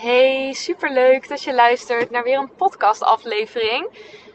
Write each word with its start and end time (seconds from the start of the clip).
Hey, 0.00 0.52
superleuk 0.52 1.28
dat 1.28 1.42
je 1.42 1.54
luistert 1.54 2.10
naar 2.10 2.22
weer 2.22 2.38
een 2.38 2.54
podcastaflevering. 2.56 3.88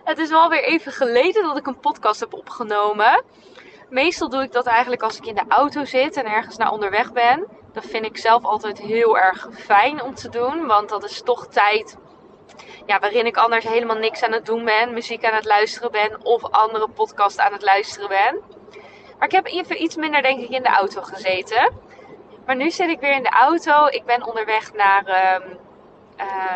Het 0.04 0.18
is 0.18 0.30
wel 0.30 0.50
weer 0.50 0.64
even 0.64 0.92
geleden 0.92 1.44
dat 1.44 1.58
ik 1.58 1.68
een 1.68 1.80
podcast 1.80 2.20
heb 2.20 2.34
opgenomen. 2.34 3.24
Meestal 3.90 4.30
doe 4.30 4.44
ik 4.44 4.52
dat 4.52 4.66
eigenlijk 4.66 5.02
als 5.02 5.18
ik 5.18 5.26
in 5.26 5.36
de 5.36 5.46
auto 5.48 5.86
zit 5.86 6.18
en 6.18 6.26
ergens 6.26 6.58
naar 6.58 6.72
onderweg 6.72 7.12
ben. 7.12 7.48
Dat 7.74 7.86
vind 7.86 8.06
ik 8.06 8.18
zelf 8.18 8.44
altijd 8.44 8.80
heel 8.80 9.18
erg 9.18 9.48
fijn 9.54 10.02
om 10.02 10.16
te 10.16 10.30
doen, 10.30 10.66
want 10.66 10.90
dat 10.90 11.04
is 11.04 11.22
toch 11.22 11.48
tijd 11.48 11.98
ja, 12.86 13.00
waarin 13.00 13.26
ik 13.26 13.38
anders 13.38 13.68
helemaal 13.68 13.98
niks 13.98 14.24
aan 14.24 14.32
het 14.32 14.46
doen 14.46 14.66
ben, 14.66 14.94
muziek 14.94 15.26
aan 15.26 15.36
het 15.36 15.46
luisteren 15.46 15.92
ben 15.92 16.26
of 16.26 16.44
andere 16.44 16.88
podcast 16.88 17.40
aan 17.40 17.54
het 17.54 17.64
luisteren 17.64 18.10
ben. 18.10 18.42
Maar 19.18 19.28
ik 19.28 19.32
heb 19.32 19.46
even 19.46 19.82
iets 19.82 19.96
minder 19.96 20.22
denk 20.22 20.40
ik 20.42 20.50
in 20.50 20.64
de 20.64 20.70
auto 20.70 21.02
gezeten. 21.02 21.72
Maar 22.46 22.56
nu 22.56 22.72
zit 22.72 22.90
ik 22.90 23.00
weer 23.00 23.14
in 23.14 23.24
de 23.24 23.30
auto. 23.30 23.88
Ik 23.88 24.06
ben 24.06 24.28
onderweg 24.28 24.74
naar 24.74 25.36
um, 25.36 25.60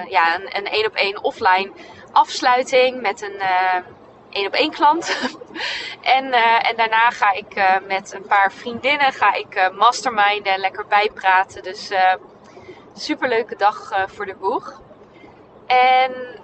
ja, 0.10 0.36
een 0.36 0.68
één 0.68 0.86
op 0.86 0.96
één 0.96 1.24
offline 1.24 1.72
afsluiting 2.12 3.02
met 3.02 3.22
een 3.22 3.42
één 4.30 4.48
op 4.48 4.54
één 4.54 4.72
klant. 4.72 5.18
en, 6.16 6.26
uh, 6.26 6.70
en 6.70 6.76
daarna 6.76 7.10
ga 7.10 7.32
ik 7.32 7.56
uh, 7.56 7.76
met 7.88 8.14
een 8.14 8.26
paar 8.28 8.52
vriendinnen 8.52 9.14
ga 9.14 9.34
ik 9.34 9.72
masterminden 9.74 10.54
en 10.54 10.60
lekker 10.60 10.86
bijpraten. 10.88 11.64
Dus 11.64 11.92
superleuke 12.94 13.56
dag 13.56 14.06
voor 14.08 14.26
de 14.26 14.36
boeg. 14.36 14.82
En 15.68 16.40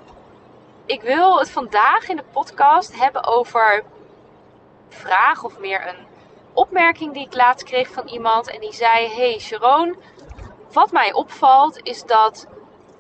ik 0.85 1.02
wil 1.02 1.40
het 1.40 1.52
vandaag 1.52 2.10
in 2.10 2.16
de 2.16 2.23
podcast 2.32 2.99
hebben 2.99 3.23
over 3.26 3.84
vraag 4.90 5.44
of 5.44 5.60
meer 5.60 5.88
een 5.88 6.07
opmerking 6.53 7.13
die 7.13 7.25
ik 7.25 7.35
laatst 7.35 7.66
kreeg 7.66 7.89
van 7.89 8.07
iemand. 8.07 8.49
En 8.49 8.59
die 8.59 8.73
zei: 8.73 9.07
Hey 9.07 9.39
Sharon, 9.39 9.98
wat 10.71 10.91
mij 10.91 11.13
opvalt 11.13 11.79
is 11.84 12.03
dat, 12.03 12.48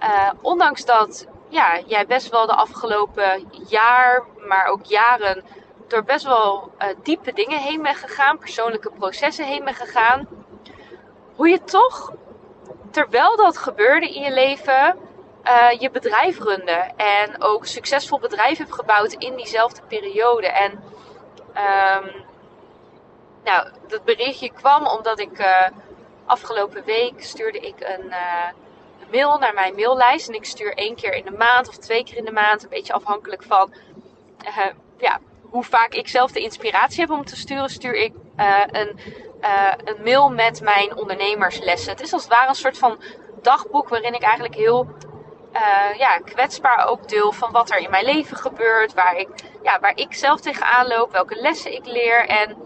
uh, 0.01 0.29
ondanks 0.41 0.85
dat 0.85 1.27
ja, 1.49 1.79
jij 1.85 2.05
best 2.05 2.29
wel 2.29 2.45
de 2.45 2.55
afgelopen 2.55 3.49
jaar, 3.67 4.23
maar 4.47 4.65
ook 4.65 4.85
jaren, 4.85 5.43
door 5.87 6.03
best 6.03 6.25
wel 6.25 6.71
uh, 6.79 6.87
diepe 7.03 7.33
dingen 7.33 7.59
heen 7.59 7.81
bent 7.81 7.97
gegaan, 7.97 8.37
persoonlijke 8.37 8.91
processen 8.91 9.45
heen 9.45 9.63
bent 9.63 9.77
gegaan, 9.77 10.27
hoe 11.35 11.49
je 11.49 11.63
toch, 11.63 12.11
terwijl 12.91 13.35
dat 13.35 13.57
gebeurde 13.57 14.13
in 14.13 14.21
je 14.21 14.31
leven, 14.31 14.97
uh, 15.43 15.71
je 15.79 15.89
bedrijf 15.89 16.39
runde. 16.39 16.91
En 16.95 17.41
ook 17.41 17.65
succesvol 17.65 18.19
bedrijf 18.19 18.57
hebt 18.57 18.73
gebouwd 18.73 19.13
in 19.13 19.35
diezelfde 19.35 19.81
periode. 19.87 20.47
En 20.47 20.71
um, 22.01 22.25
nou, 23.43 23.67
dat 23.87 24.03
berichtje 24.03 24.51
kwam 24.51 24.87
omdat 24.87 25.19
ik 25.19 25.39
uh, 25.39 25.67
afgelopen 26.25 26.83
week 26.83 27.23
stuurde 27.23 27.59
ik 27.59 27.75
een, 27.79 28.05
uh, 28.05 28.47
een, 29.01 29.07
mail 29.11 29.37
naar 29.37 29.53
mijn 29.53 29.75
maillijst. 29.75 30.27
En 30.27 30.33
ik 30.33 30.45
stuur 30.45 30.73
één 30.73 30.95
keer 30.95 31.13
in 31.13 31.25
de 31.25 31.37
maand 31.37 31.67
of 31.67 31.77
twee 31.77 32.03
keer 32.03 32.17
in 32.17 32.25
de 32.25 32.31
maand. 32.31 32.63
Een 32.63 32.69
beetje 32.69 32.93
afhankelijk 32.93 33.43
van 33.43 33.73
uh, 34.45 34.65
ja, 34.97 35.19
hoe 35.41 35.63
vaak 35.63 35.93
ik 35.93 36.07
zelf 36.07 36.31
de 36.31 36.39
inspiratie 36.39 36.99
heb 36.99 37.11
om 37.11 37.25
te 37.25 37.35
sturen. 37.35 37.69
Stuur 37.69 37.93
ik 37.93 38.13
een, 38.71 38.99
een 39.83 40.03
mail 40.03 40.29
met 40.29 40.61
mijn 40.61 40.95
ondernemerslessen. 40.95 41.91
Het 41.91 42.01
is 42.01 42.13
als 42.13 42.23
het 42.23 42.31
ware 42.31 42.49
een 42.49 42.55
soort 42.55 42.77
van 42.77 42.99
dagboek 43.41 43.89
waarin 43.89 44.13
ik 44.13 44.21
eigenlijk 44.21 44.55
heel 44.55 44.87
ja, 45.97 46.17
kwetsbaar 46.17 46.87
ook 46.87 47.09
deel 47.09 47.31
van 47.31 47.51
wat 47.51 47.71
er 47.71 47.77
in 47.77 47.89
mijn 47.89 48.05
leven 48.05 48.37
gebeurt. 48.37 48.93
Waar 48.93 49.15
ik, 49.15 49.29
ja, 49.63 49.79
waar 49.79 49.97
ik 49.97 50.13
zelf 50.13 50.41
tegenaan 50.41 50.87
loop, 50.87 51.11
welke 51.11 51.35
lessen 51.35 51.73
ik 51.73 51.85
leer. 51.85 52.27
En 52.27 52.57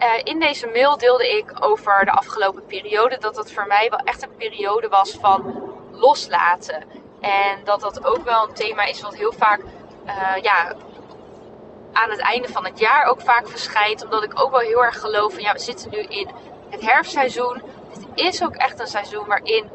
uh, 0.00 0.20
in 0.24 0.40
deze 0.40 0.66
mail 0.66 0.98
deelde 0.98 1.36
ik 1.36 1.52
over 1.64 2.04
de 2.04 2.10
afgelopen 2.10 2.66
periode 2.66 3.18
dat 3.18 3.34
dat 3.34 3.52
voor 3.52 3.66
mij 3.66 3.90
wel 3.90 3.98
echt 3.98 4.22
een 4.22 4.36
periode 4.36 4.88
was 4.88 5.10
van 5.20 5.62
loslaten. 5.90 6.84
En 7.20 7.64
dat 7.64 7.80
dat 7.80 8.04
ook 8.04 8.24
wel 8.24 8.48
een 8.48 8.54
thema 8.54 8.82
is 8.82 9.00
wat 9.00 9.14
heel 9.14 9.32
vaak 9.32 9.60
uh, 10.06 10.42
ja, 10.42 10.74
aan 11.92 12.10
het 12.10 12.20
einde 12.20 12.48
van 12.48 12.64
het 12.64 12.78
jaar 12.78 13.04
ook 13.04 13.20
vaak 13.20 13.48
verschijnt. 13.48 14.04
Omdat 14.04 14.24
ik 14.24 14.40
ook 14.40 14.50
wel 14.50 14.60
heel 14.60 14.84
erg 14.84 15.00
geloof 15.00 15.32
van 15.32 15.42
ja, 15.42 15.52
we 15.52 15.58
zitten 15.58 15.90
nu 15.90 15.98
in 15.98 16.28
het 16.70 16.80
herfstseizoen. 16.80 17.62
Het 17.90 18.06
is 18.14 18.42
ook 18.42 18.54
echt 18.54 18.80
een 18.80 18.86
seizoen 18.86 19.26
waarin, 19.26 19.70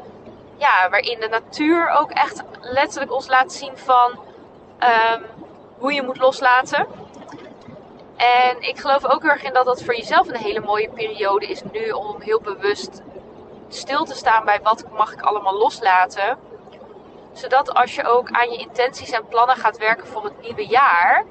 ja, 0.56 0.90
waarin 0.90 1.20
de 1.20 1.28
natuur 1.28 1.88
ook 1.88 2.10
echt 2.10 2.42
letterlijk 2.60 3.12
ons 3.12 3.28
laat 3.28 3.52
zien 3.52 3.76
van 3.78 4.18
um, 5.14 5.24
hoe 5.78 5.92
je 5.92 6.02
moet 6.02 6.18
loslaten. 6.18 6.86
En 8.16 8.60
ik 8.60 8.78
geloof 8.78 9.06
ook 9.06 9.24
erg 9.24 9.42
in 9.42 9.52
dat 9.52 9.64
dat 9.64 9.82
voor 9.82 9.96
jezelf 9.96 10.28
een 10.28 10.36
hele 10.36 10.60
mooie 10.60 10.88
periode 10.88 11.46
is 11.46 11.62
nu 11.72 11.90
om 11.90 12.20
heel 12.20 12.40
bewust 12.40 13.02
stil 13.68 14.04
te 14.04 14.14
staan 14.14 14.44
bij 14.44 14.60
wat 14.62 14.84
mag 14.90 15.12
ik 15.12 15.20
allemaal 15.20 15.58
loslaten. 15.58 16.38
Zodat 17.32 17.74
als 17.74 17.94
je 17.94 18.04
ook 18.04 18.30
aan 18.30 18.50
je 18.50 18.58
intenties 18.58 19.10
en 19.10 19.26
plannen 19.28 19.56
gaat 19.56 19.78
werken 19.78 20.06
voor 20.06 20.24
het 20.24 20.40
nieuwe 20.40 20.66
jaar, 20.66 21.24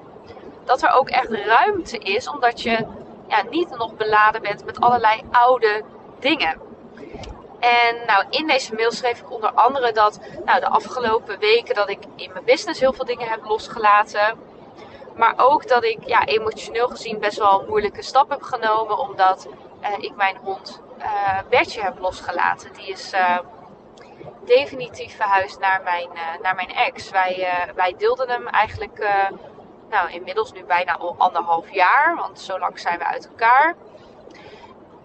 dat 0.64 0.82
er 0.82 0.92
ook 0.92 1.10
echt 1.10 1.30
ruimte 1.30 1.98
is, 1.98 2.30
omdat 2.30 2.62
je 2.62 2.86
ja, 3.28 3.44
niet 3.50 3.70
nog 3.78 3.96
beladen 3.96 4.42
bent 4.42 4.66
met 4.66 4.80
allerlei 4.80 5.22
oude 5.32 5.84
dingen. 6.20 6.62
En 7.60 8.06
nou, 8.08 8.26
in 8.30 8.48
deze 8.48 8.76
mail 8.76 8.92
schreef 8.92 9.20
ik 9.20 9.32
onder 9.32 9.52
andere 9.52 9.92
dat 9.92 10.20
nou, 10.46 10.60
de 10.60 10.70
afgelopen 10.70 11.40
weken 11.40 11.76
dat 11.76 11.90
ik 11.90 12.00
in 12.16 12.32
mijn 12.34 12.46
business 12.46 12.80
heel 12.80 12.94
veel 12.94 13.06
dingen 13.06 13.28
heb 13.28 13.46
losgelaten 13.46 14.38
maar 15.16 15.34
ook 15.38 15.68
dat 15.68 15.84
ik 15.84 16.08
ja, 16.08 16.26
emotioneel 16.26 16.88
gezien 16.88 17.20
best 17.20 17.38
wel 17.38 17.62
een 17.62 17.68
moeilijke 17.68 18.02
stap 18.02 18.30
heb 18.30 18.42
genomen. 18.42 18.98
Omdat 18.98 19.48
uh, 19.82 19.90
ik 19.98 20.16
mijn 20.16 20.38
hond 20.38 20.82
uh, 21.00 21.40
Bertje 21.50 21.82
heb 21.82 22.00
losgelaten. 22.00 22.74
Die 22.74 22.88
is 22.88 23.14
uh, 23.14 23.40
definitief 24.46 25.16
verhuisd 25.16 25.60
naar 25.60 25.82
mijn, 25.84 26.10
naar 26.42 26.56
mijn 26.56 26.74
ex. 26.74 27.10
Wij, 27.10 27.48
wij 27.76 27.96
deelden 27.98 28.30
hem 28.30 28.48
eigenlijk 28.48 29.08
nou, 29.90 30.12
inmiddels 30.12 30.52
nu 30.52 30.64
bijna 30.64 30.98
al 30.98 31.16
anderhalf 31.18 31.72
jaar. 31.72 32.16
Want 32.16 32.40
zo 32.40 32.60
lang 32.60 32.80
zijn 32.80 32.98
we 32.98 33.06
uit 33.06 33.28
elkaar. 33.28 33.76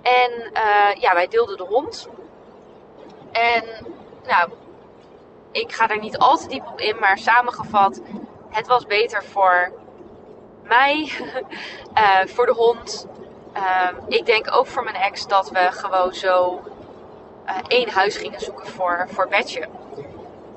En 0.03 0.51
ja, 0.99 1.15
wij 1.15 1.29
deelden 1.29 1.57
de 1.57 1.65
hond. 1.65 2.09
En 3.33 3.65
nou, 4.27 4.51
ik 5.53 5.73
ga 5.73 5.89
er 5.89 5.99
niet 5.99 6.19
al 6.19 6.37
te 6.37 6.49
diep 6.49 6.67
op 6.67 6.81
in. 6.81 6.99
Maar 6.99 7.19
samengevat, 7.19 8.01
het 8.51 8.67
was 8.67 8.87
beter 8.87 9.25
voor 9.25 9.73
mij, 10.71 11.13
uh, 11.95 12.27
voor 12.35 12.47
de 12.47 12.53
hond. 12.53 13.07
Uh, 13.57 13.89
ik 14.09 14.27
denk 14.27 14.55
ook 14.55 14.67
voor 14.67 14.85
mijn 14.85 14.97
ex 14.97 15.27
dat 15.27 15.51
we 15.51 15.69
gewoon 15.71 16.15
zo 16.15 16.61
uh, 17.47 17.57
één 17.67 17.89
huis 17.89 18.17
gingen 18.17 18.41
zoeken 18.41 18.67
voor, 18.67 19.07
voor 19.11 19.29
Betje. 19.29 19.69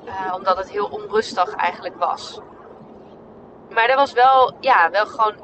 Eh, 0.04 0.34
omdat 0.34 0.56
het 0.56 0.70
heel 0.70 0.86
onrustig 0.86 1.54
eigenlijk 1.54 1.96
was. 1.96 2.40
Maar 3.70 3.88
er 3.88 3.96
was 3.96 4.12
wel, 4.12 4.56
ja, 4.60 4.90
wel 4.90 5.06
gewoon 5.06 5.34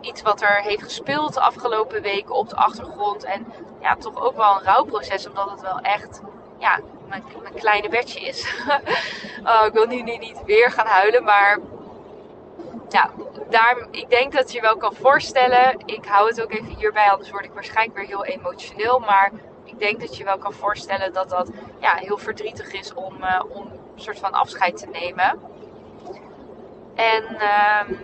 iets 0.00 0.22
wat 0.22 0.40
er 0.42 0.62
heeft 0.62 0.82
gespeeld 0.82 1.34
de 1.34 1.40
afgelopen 1.40 2.02
weken 2.02 2.34
op 2.34 2.48
de 2.48 2.56
achtergrond. 2.56 3.24
En 3.24 3.52
ja, 3.80 3.96
toch 3.96 4.22
ook 4.22 4.36
wel 4.36 4.56
een 4.56 4.64
rouwproces, 4.64 5.28
omdat 5.28 5.50
het 5.50 5.60
wel 5.60 5.78
echt 5.78 6.20
ja, 6.58 6.80
mijn, 7.08 7.24
mijn 7.42 7.54
kleine 7.54 7.88
bedje 7.88 8.20
is. 8.20 8.64
oh, 9.44 9.66
ik 9.66 9.72
wil 9.72 9.86
nu 9.86 10.02
niet 10.02 10.44
weer 10.44 10.70
gaan 10.70 10.86
huilen, 10.86 11.24
maar 11.24 11.58
ja, 12.88 13.10
daar, 13.50 13.86
ik 13.90 14.10
denk 14.10 14.32
dat 14.32 14.52
je 14.52 14.60
wel 14.60 14.76
kan 14.76 14.94
voorstellen. 14.94 15.82
Ik 15.86 16.04
hou 16.04 16.28
het 16.28 16.42
ook 16.42 16.52
even 16.52 16.74
hierbij, 16.74 17.10
anders 17.10 17.30
word 17.30 17.44
ik 17.44 17.52
waarschijnlijk 17.52 17.98
weer 17.98 18.06
heel 18.06 18.24
emotioneel. 18.24 18.98
Maar 18.98 19.30
ik 19.64 19.78
denk 19.78 20.00
dat 20.00 20.16
je 20.16 20.24
wel 20.24 20.38
kan 20.38 20.52
voorstellen 20.52 21.12
dat 21.12 21.28
dat 21.28 21.50
ja, 21.80 21.94
heel 21.94 22.18
verdrietig 22.18 22.72
is 22.72 22.94
om, 22.94 23.16
uh, 23.20 23.42
om 23.48 23.66
een 23.94 24.00
soort 24.00 24.18
van 24.18 24.32
afscheid 24.32 24.76
te 24.76 24.86
nemen. 24.86 25.40
En 26.94 27.24
uh, 27.32 27.98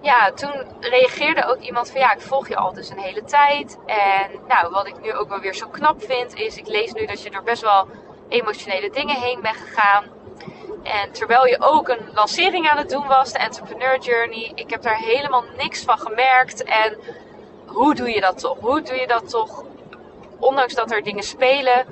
ja, 0.00 0.32
toen 0.32 0.64
reageerde 0.80 1.44
ook 1.46 1.58
iemand 1.58 1.90
van 1.90 2.00
ja, 2.00 2.12
ik 2.12 2.20
volg 2.20 2.48
je 2.48 2.56
al 2.56 2.72
dus 2.72 2.90
een 2.90 2.98
hele 2.98 3.24
tijd. 3.24 3.78
En 3.86 4.30
nou, 4.48 4.70
wat 4.70 4.86
ik 4.86 5.00
nu 5.00 5.12
ook 5.12 5.28
wel 5.28 5.40
weer 5.40 5.54
zo 5.54 5.68
knap 5.68 6.02
vind, 6.02 6.34
is 6.34 6.56
ik 6.56 6.66
lees 6.66 6.92
nu 6.92 7.06
dat 7.06 7.22
je 7.22 7.30
er 7.30 7.42
best 7.42 7.62
wel 7.62 7.88
emotionele 8.28 8.90
dingen 8.90 9.16
heen 9.16 9.40
bent 9.40 9.56
gegaan. 9.56 10.04
En 10.82 11.12
terwijl 11.12 11.46
je 11.46 11.56
ook 11.60 11.88
een 11.88 12.08
lancering 12.14 12.68
aan 12.68 12.78
het 12.78 12.88
doen 12.88 13.06
was, 13.06 13.32
de 13.32 13.38
Entrepreneur 13.38 13.98
Journey, 13.98 14.52
ik 14.54 14.70
heb 14.70 14.82
daar 14.82 14.98
helemaal 14.98 15.44
niks 15.56 15.84
van 15.84 15.98
gemerkt. 15.98 16.64
En 16.64 16.98
hoe 17.66 17.94
doe 17.94 18.10
je 18.10 18.20
dat 18.20 18.38
toch? 18.38 18.58
Hoe 18.60 18.82
doe 18.82 18.96
je 18.96 19.06
dat 19.06 19.28
toch, 19.30 19.64
ondanks 20.38 20.74
dat 20.74 20.90
er 20.90 21.02
dingen 21.02 21.22
spelen, 21.22 21.86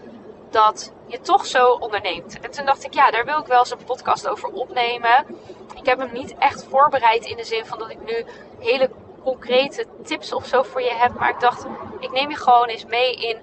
dat 0.51 0.93
je 1.07 1.21
toch 1.21 1.47
zo 1.47 1.71
onderneemt? 1.71 2.41
En 2.41 2.51
toen 2.51 2.67
dacht 2.67 2.85
ik, 2.85 2.95
ja, 2.95 3.11
daar 3.11 3.25
wil 3.25 3.39
ik 3.39 3.47
wel 3.47 3.59
eens 3.59 3.71
een 3.71 3.85
podcast 3.85 4.29
over 4.29 4.49
opnemen. 4.49 5.27
Ik 5.75 5.87
heb 5.87 5.99
hem 5.99 6.13
niet 6.13 6.35
echt 6.39 6.67
voorbereid 6.71 7.25
in 7.25 7.37
de 7.37 7.45
zin 7.45 7.67
van 7.67 7.79
dat 7.79 7.91
ik 7.91 8.05
nu 8.07 8.25
hele 8.59 8.91
concrete 9.23 9.87
tips 10.05 10.33
of 10.33 10.47
zo 10.47 10.63
voor 10.63 10.83
je 10.83 10.95
heb. 10.95 11.15
Maar 11.19 11.31
ik 11.31 11.41
dacht, 11.41 11.67
ik 11.99 12.11
neem 12.11 12.31
je 12.31 12.37
gewoon 12.37 12.67
eens 12.67 12.85
mee 12.85 13.15
in 13.15 13.39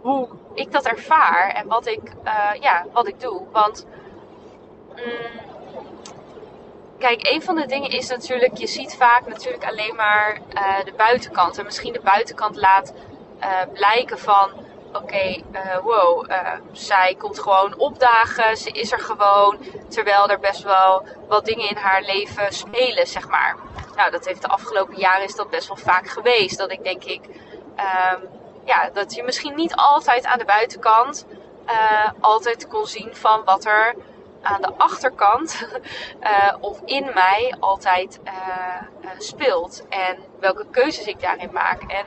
hoe 0.00 0.28
ik 0.54 0.72
dat 0.72 0.84
ervaar 0.84 1.48
en 1.48 1.68
wat 1.68 1.86
ik, 1.86 2.12
uh, 2.24 2.50
ja, 2.60 2.84
wat 2.92 3.08
ik 3.08 3.20
doe. 3.20 3.42
Want 3.52 3.86
Mm. 4.96 5.52
Kijk, 6.98 7.26
een 7.28 7.42
van 7.42 7.54
de 7.54 7.66
dingen 7.66 7.90
is 7.90 8.08
natuurlijk, 8.08 8.56
je 8.56 8.66
ziet 8.66 8.96
vaak 8.96 9.26
natuurlijk 9.26 9.64
alleen 9.64 9.94
maar 9.94 10.38
uh, 10.54 10.84
de 10.84 10.92
buitenkant. 10.96 11.58
En 11.58 11.64
misschien 11.64 11.92
de 11.92 12.00
buitenkant 12.00 12.56
laat 12.56 12.92
uh, 13.40 13.60
blijken 13.72 14.18
van 14.18 14.50
oké, 14.92 15.42
uh, 15.52 15.78
wow, 15.82 16.30
zij 16.72 17.14
komt 17.18 17.38
gewoon 17.38 17.78
opdagen, 17.78 18.56
ze 18.56 18.70
is 18.70 18.92
er 18.92 19.00
gewoon, 19.00 19.58
terwijl 19.88 20.28
er 20.28 20.38
best 20.38 20.62
wel 20.62 21.06
wat 21.28 21.44
dingen 21.44 21.68
in 21.68 21.76
haar 21.76 22.02
leven 22.02 22.52
spelen, 22.52 23.06
zeg 23.06 23.28
maar. 23.28 23.56
Nou, 23.96 24.10
dat 24.10 24.26
heeft 24.26 24.42
de 24.42 24.48
afgelopen 24.48 24.96
jaren 24.96 25.24
is 25.24 25.34
dat 25.34 25.50
best 25.50 25.68
wel 25.68 25.76
vaak 25.76 26.08
geweest. 26.08 26.58
Dat 26.58 26.70
ik 26.70 26.84
denk 26.84 27.04
ik, 27.04 27.24
um, 27.24 28.28
ja, 28.64 28.90
dat 28.92 29.14
je 29.14 29.22
misschien 29.22 29.54
niet 29.54 29.74
altijd 29.74 30.24
aan 30.26 30.38
de 30.38 30.44
buitenkant 30.44 31.26
altijd 32.20 32.68
kon 32.68 32.86
zien 32.86 33.16
van 33.16 33.44
wat 33.44 33.64
er 33.64 33.94
aan 34.44 34.62
de 34.62 34.72
achterkant 34.76 35.68
uh, 36.20 36.54
of 36.70 36.80
in 36.84 37.10
mij 37.14 37.54
altijd 37.60 38.20
uh, 38.24 38.32
speelt. 39.18 39.88
En 39.88 40.18
welke 40.40 40.66
keuzes 40.70 41.06
ik 41.06 41.20
daarin 41.20 41.50
maak. 41.52 41.82
En 41.82 42.04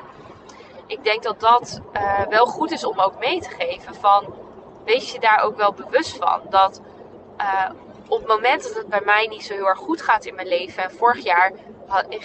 ik 0.88 1.04
denk 1.04 1.24
dat 1.24 1.40
dat 1.40 1.82
wel 2.30 2.46
goed 2.46 2.72
is 2.72 2.84
om 2.84 3.00
ook 3.00 3.20
mee 3.20 3.42
te 3.42 3.50
geven 3.50 3.96
van 3.96 4.34
wees 4.86 5.12
je 5.12 5.20
daar 5.20 5.42
ook 5.44 5.58
wel 5.58 5.74
bewust 5.74 6.18
van. 6.18 6.42
Dat 6.50 6.82
op 8.08 8.20
het 8.20 8.28
moment 8.28 8.64
dat 8.64 8.74
het 8.74 8.88
bij 8.88 9.02
mij 9.06 9.28
niet 9.28 9.46
zo 9.46 9.54
heel 9.54 9.68
erg 9.68 9.78
goed 9.78 10.02
gaat 10.02 10.26
in 10.26 10.36
mijn 10.36 10.48
leven. 10.48 10.84
En 10.84 10.92
vorig 10.92 11.24
jaar 11.24 11.52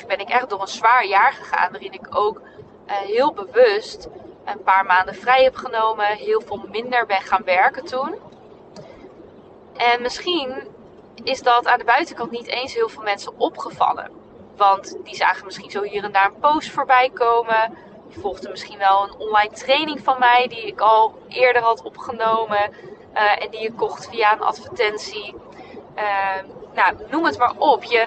ben 0.06 0.18
ik 0.18 0.28
echt 0.28 0.50
door 0.50 0.60
een 0.60 0.66
zwaar 0.66 1.06
jaar 1.06 1.32
gegaan. 1.32 1.70
Waarin 1.70 1.92
ik 1.92 2.06
ook 2.10 2.40
heel 2.86 3.32
bewust 3.32 4.08
een 4.44 4.62
paar 4.62 4.84
maanden 4.84 5.14
vrij 5.14 5.42
heb 5.42 5.56
genomen. 5.56 6.06
Heel 6.06 6.40
veel 6.40 6.64
minder 6.70 7.06
ben 7.06 7.20
gaan 7.20 7.44
werken 7.44 7.84
toen. 7.84 8.31
En 9.76 10.02
misschien 10.02 10.68
is 11.24 11.42
dat 11.42 11.66
aan 11.66 11.78
de 11.78 11.84
buitenkant 11.84 12.30
niet 12.30 12.46
eens 12.46 12.74
heel 12.74 12.88
veel 12.88 13.02
mensen 13.02 13.32
opgevallen. 13.36 14.10
Want 14.56 14.96
die 15.04 15.14
zagen 15.14 15.44
misschien 15.44 15.70
zo 15.70 15.82
hier 15.82 16.04
en 16.04 16.12
daar 16.12 16.26
een 16.26 16.40
post 16.40 16.70
voorbij 16.70 17.10
komen. 17.14 17.76
Die 18.08 18.20
volgden 18.20 18.50
misschien 18.50 18.78
wel 18.78 19.02
een 19.02 19.16
online 19.18 19.54
training 19.54 20.00
van 20.00 20.18
mij 20.18 20.46
die 20.48 20.66
ik 20.66 20.80
al 20.80 21.14
eerder 21.28 21.62
had 21.62 21.82
opgenomen. 21.82 22.70
Uh, 23.14 23.42
en 23.42 23.50
die 23.50 23.60
je 23.60 23.72
kocht 23.72 24.08
via 24.08 24.32
een 24.32 24.42
advertentie. 24.42 25.34
Uh, 25.96 26.36
nou, 26.74 26.94
noem 27.10 27.24
het 27.24 27.38
maar 27.38 27.54
op. 27.58 27.84
Je, 27.84 28.06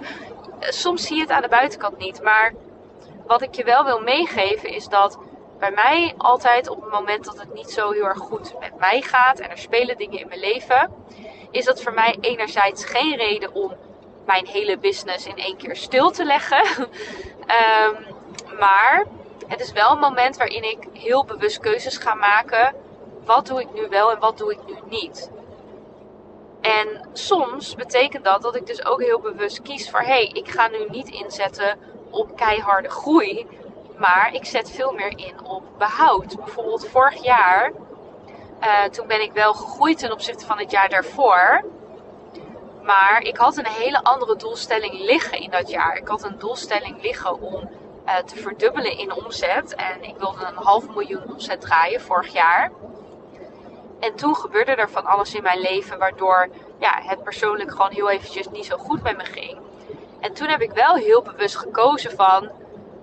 soms 0.60 1.08
zie 1.08 1.16
je 1.16 1.22
het 1.22 1.32
aan 1.32 1.42
de 1.42 1.48
buitenkant 1.48 1.98
niet. 1.98 2.22
Maar 2.22 2.54
wat 3.28 3.42
ik 3.42 3.56
je 3.56 3.64
wel 3.64 3.84
wil 3.84 4.00
meegeven 4.00 4.70
is 4.70 4.88
dat 4.88 5.18
bij 5.60 5.72
mij 5.72 6.14
altijd 6.18 6.70
op 6.70 6.82
het 6.82 6.92
moment 6.92 7.26
dat 7.26 7.40
het 7.40 7.54
niet 7.54 7.70
zo 7.70 7.92
heel 7.92 8.06
erg 8.06 8.18
goed 8.18 8.60
met 8.60 8.80
mij 8.80 9.02
gaat 9.02 9.40
en 9.40 9.50
er 9.50 9.58
spelen 9.58 9.98
dingen 9.98 10.20
in 10.20 10.28
mijn 10.28 10.40
leven, 10.40 10.94
is 11.56 11.66
dat 11.66 11.82
voor 11.82 11.94
mij 11.94 12.18
enerzijds 12.22 12.86
geen 12.86 13.16
reden 13.16 13.54
om 13.54 13.74
mijn 14.26 14.48
hele 14.48 14.78
business 14.78 15.26
in 15.26 15.38
één 15.38 15.58
keer 15.58 15.76
stil 15.76 16.12
te 16.12 16.26
leggen. 16.26 16.66
um, 16.78 18.06
maar 18.62 19.06
het 19.48 19.60
is 19.62 19.72
wel 19.72 19.92
een 19.92 20.00
moment 20.00 20.38
waarin 20.38 20.64
ik 20.64 20.88
heel 20.94 21.26
bewust 21.26 21.60
keuzes 21.60 21.98
ga 21.98 22.14
maken. 22.14 22.76
Wat 23.26 23.48
doe 23.48 23.62
ik 23.62 23.74
nu 23.74 23.88
wel 23.90 24.12
en 24.12 24.20
wat 24.20 24.38
doe 24.38 24.52
ik 24.52 24.60
nu 24.68 24.76
niet? 24.90 25.30
En 26.62 27.10
soms 27.14 27.76
betekent 27.76 28.24
dat 28.24 28.42
dat 28.42 28.56
ik 28.56 28.68
dus 28.68 28.86
ook 28.86 29.02
heel 29.02 29.20
bewust 29.20 29.62
kies 29.62 29.90
voor: 29.90 30.00
hé, 30.00 30.06
hey, 30.06 30.28
ik 30.28 30.50
ga 30.50 30.68
nu 30.68 30.86
niet 30.90 31.10
inzetten 31.10 31.78
op 32.10 32.36
keiharde 32.36 32.90
groei. 32.90 33.48
Maar 33.98 34.34
ik 34.34 34.46
zet 34.46 34.72
veel 34.72 34.92
meer 34.92 35.18
in 35.18 35.44
op 35.44 35.64
behoud. 35.78 36.36
Bijvoorbeeld 36.36 36.88
vorig 36.88 37.24
jaar, 37.24 37.72
uh, 38.62 38.84
toen 38.84 39.08
ben 39.08 39.22
ik 39.22 39.32
wel 39.32 39.54
gegroeid 39.54 39.98
ten 39.98 40.12
opzichte 40.12 40.46
van 40.46 40.58
het 40.60 40.72
jaar 40.72 40.90
daarvoor. 40.90 41.64
Maar 42.84 43.22
ik 43.22 43.38
had 43.38 43.58
een 43.58 43.68
hele 43.68 44.04
andere 44.04 44.36
doelstelling 44.36 44.94
liggen 44.94 45.40
in 45.40 45.50
dat 45.50 45.70
jaar. 45.70 45.98
Ik 45.98 46.08
had 46.08 46.24
een 46.24 46.40
doelstelling 46.40 47.02
liggen 47.02 47.42
om 47.42 47.70
uh, 48.06 48.18
te 48.18 48.36
verdubbelen 48.36 48.98
in 48.98 49.14
omzet. 49.14 49.76
En 49.76 50.04
ik 50.04 50.18
wilde 50.18 50.46
een 50.46 50.64
half 50.64 50.88
miljoen 50.88 51.24
omzet 51.32 51.62
draaien 51.62 52.02
vorig 52.02 52.34
jaar. 52.34 52.72
En 54.00 54.16
toen 54.16 54.36
gebeurde 54.36 54.72
er 54.72 54.90
van 54.90 55.06
alles 55.06 55.34
in 55.34 55.44
mijn 55.44 55.60
leven 55.60 55.98
waardoor 55.98 56.50
ja, 56.80 57.02
het 57.02 57.24
persoonlijk 57.24 57.72
gewoon 57.72 57.92
heel 57.92 58.10
eventjes 58.10 58.50
niet 58.50 58.66
zo 58.66 58.78
goed 58.78 59.04
met 59.04 59.18
me 59.18 59.26
ging. 59.26 59.60
En 60.20 60.34
toen 60.34 60.48
heb 60.48 60.62
ik 60.62 60.72
wel 60.72 60.96
heel 60.96 61.22
bewust 61.22 61.56
gekozen 61.58 62.12
van 62.12 62.50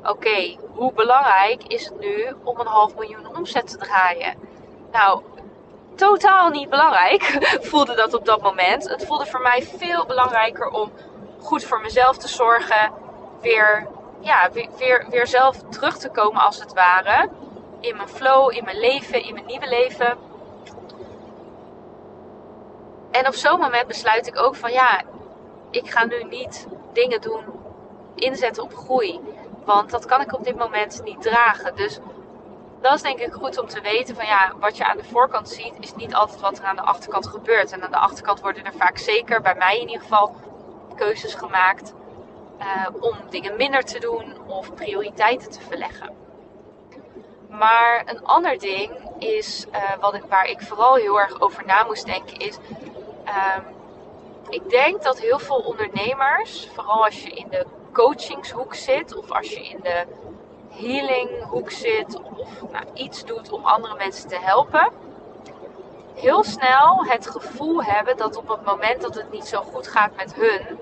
oké, 0.04 0.56
hoe 0.74 0.92
belangrijk 0.92 1.62
is 1.62 1.84
het 1.84 2.00
nu 2.00 2.34
om 2.42 2.60
een 2.60 2.66
half 2.66 2.94
miljoen 2.94 3.36
omzet 3.36 3.66
te 3.66 3.76
draaien? 3.76 4.34
Nou, 4.92 5.22
totaal 5.94 6.48
niet 6.48 6.70
belangrijk 6.70 7.22
voelde 7.70 7.94
dat 7.94 8.14
op 8.14 8.24
dat 8.24 8.42
moment. 8.42 8.88
Het 8.88 9.06
voelde 9.06 9.26
voor 9.26 9.40
mij 9.40 9.62
veel 9.62 10.06
belangrijker 10.06 10.68
om 10.68 10.92
goed 11.40 11.64
voor 11.64 11.80
mezelf 11.80 12.16
te 12.16 12.28
zorgen. 12.28 12.92
Weer, 13.40 13.86
ja, 14.20 14.50
weer, 14.52 15.06
weer, 15.10 15.26
zelf 15.26 15.56
terug 15.70 15.98
te 15.98 16.08
komen 16.08 16.42
als 16.42 16.60
het 16.60 16.72
ware. 16.72 17.28
In 17.80 17.96
mijn 17.96 18.08
flow, 18.08 18.52
in 18.56 18.64
mijn 18.64 18.78
leven, 18.78 19.24
in 19.24 19.34
mijn 19.34 19.46
nieuwe 19.46 19.68
leven. 19.68 20.18
En 23.10 23.26
op 23.26 23.34
zo'n 23.34 23.60
moment 23.60 23.86
besluit 23.86 24.26
ik 24.26 24.38
ook 24.38 24.54
van 24.54 24.72
ja, 24.72 25.02
ik 25.70 25.90
ga 25.90 26.04
nu 26.04 26.22
niet 26.24 26.66
dingen 26.92 27.20
doen, 27.20 27.44
inzetten 28.14 28.62
op 28.62 28.74
groei. 28.74 29.20
Want 29.64 29.90
dat 29.90 30.04
kan 30.04 30.20
ik 30.20 30.34
op 30.34 30.44
dit 30.44 30.56
moment 30.56 31.00
niet 31.04 31.22
dragen. 31.22 31.76
Dus 31.76 31.98
dat 32.82 32.94
is 32.94 33.02
denk 33.02 33.18
ik 33.18 33.32
goed 33.32 33.58
om 33.58 33.66
te 33.66 33.80
weten 33.80 34.14
van 34.14 34.26
ja, 34.26 34.52
wat 34.60 34.76
je 34.76 34.84
aan 34.84 34.96
de 34.96 35.04
voorkant 35.04 35.48
ziet, 35.48 35.74
is 35.80 35.94
niet 35.94 36.14
altijd 36.14 36.40
wat 36.40 36.58
er 36.58 36.64
aan 36.64 36.76
de 36.76 36.82
achterkant 36.82 37.26
gebeurt. 37.26 37.72
En 37.72 37.82
aan 37.82 37.90
de 37.90 37.96
achterkant 37.96 38.40
worden 38.40 38.64
er 38.64 38.72
vaak 38.72 38.98
zeker, 38.98 39.40
bij 39.40 39.54
mij 39.54 39.80
in 39.80 39.88
ieder 39.88 40.02
geval, 40.02 40.34
keuzes 40.96 41.34
gemaakt 41.34 41.94
uh, 42.60 42.86
om 43.00 43.16
dingen 43.30 43.56
minder 43.56 43.84
te 43.84 43.98
doen 43.98 44.34
of 44.46 44.74
prioriteiten 44.74 45.50
te 45.50 45.60
verleggen. 45.60 46.14
Maar 47.48 48.02
een 48.06 48.24
ander 48.24 48.58
ding 48.58 48.90
is, 49.18 49.66
uh, 49.72 49.96
wat 50.00 50.18
waar 50.28 50.46
ik 50.46 50.60
vooral 50.60 50.94
heel 50.94 51.20
erg 51.20 51.40
over 51.40 51.66
na 51.66 51.84
moest 51.84 52.06
denken, 52.06 52.36
is. 52.36 52.58
Uh, 53.24 53.56
ik 54.48 54.70
denk 54.70 55.02
dat 55.02 55.20
heel 55.20 55.38
veel 55.38 55.56
ondernemers, 55.56 56.68
vooral 56.74 57.04
als 57.04 57.22
je 57.22 57.30
in 57.30 57.48
de 57.50 57.66
coachingshoek 57.92 58.74
zit, 58.74 59.16
of 59.16 59.30
als 59.30 59.50
je 59.50 59.68
in 59.68 59.78
de 59.82 60.06
healinghoek 60.72 61.70
zit, 61.70 62.20
of 62.22 62.70
nou, 62.72 62.84
iets 62.94 63.24
doet 63.24 63.52
om 63.52 63.64
andere 63.64 63.94
mensen 63.96 64.28
te 64.28 64.38
helpen, 64.40 64.92
heel 66.14 66.44
snel 66.44 67.04
het 67.04 67.30
gevoel 67.30 67.82
hebben 67.84 68.16
dat 68.16 68.36
op 68.36 68.48
het 68.48 68.64
moment 68.64 69.02
dat 69.02 69.14
het 69.14 69.30
niet 69.30 69.46
zo 69.46 69.62
goed 69.62 69.88
gaat 69.88 70.16
met 70.16 70.34
hun, 70.34 70.78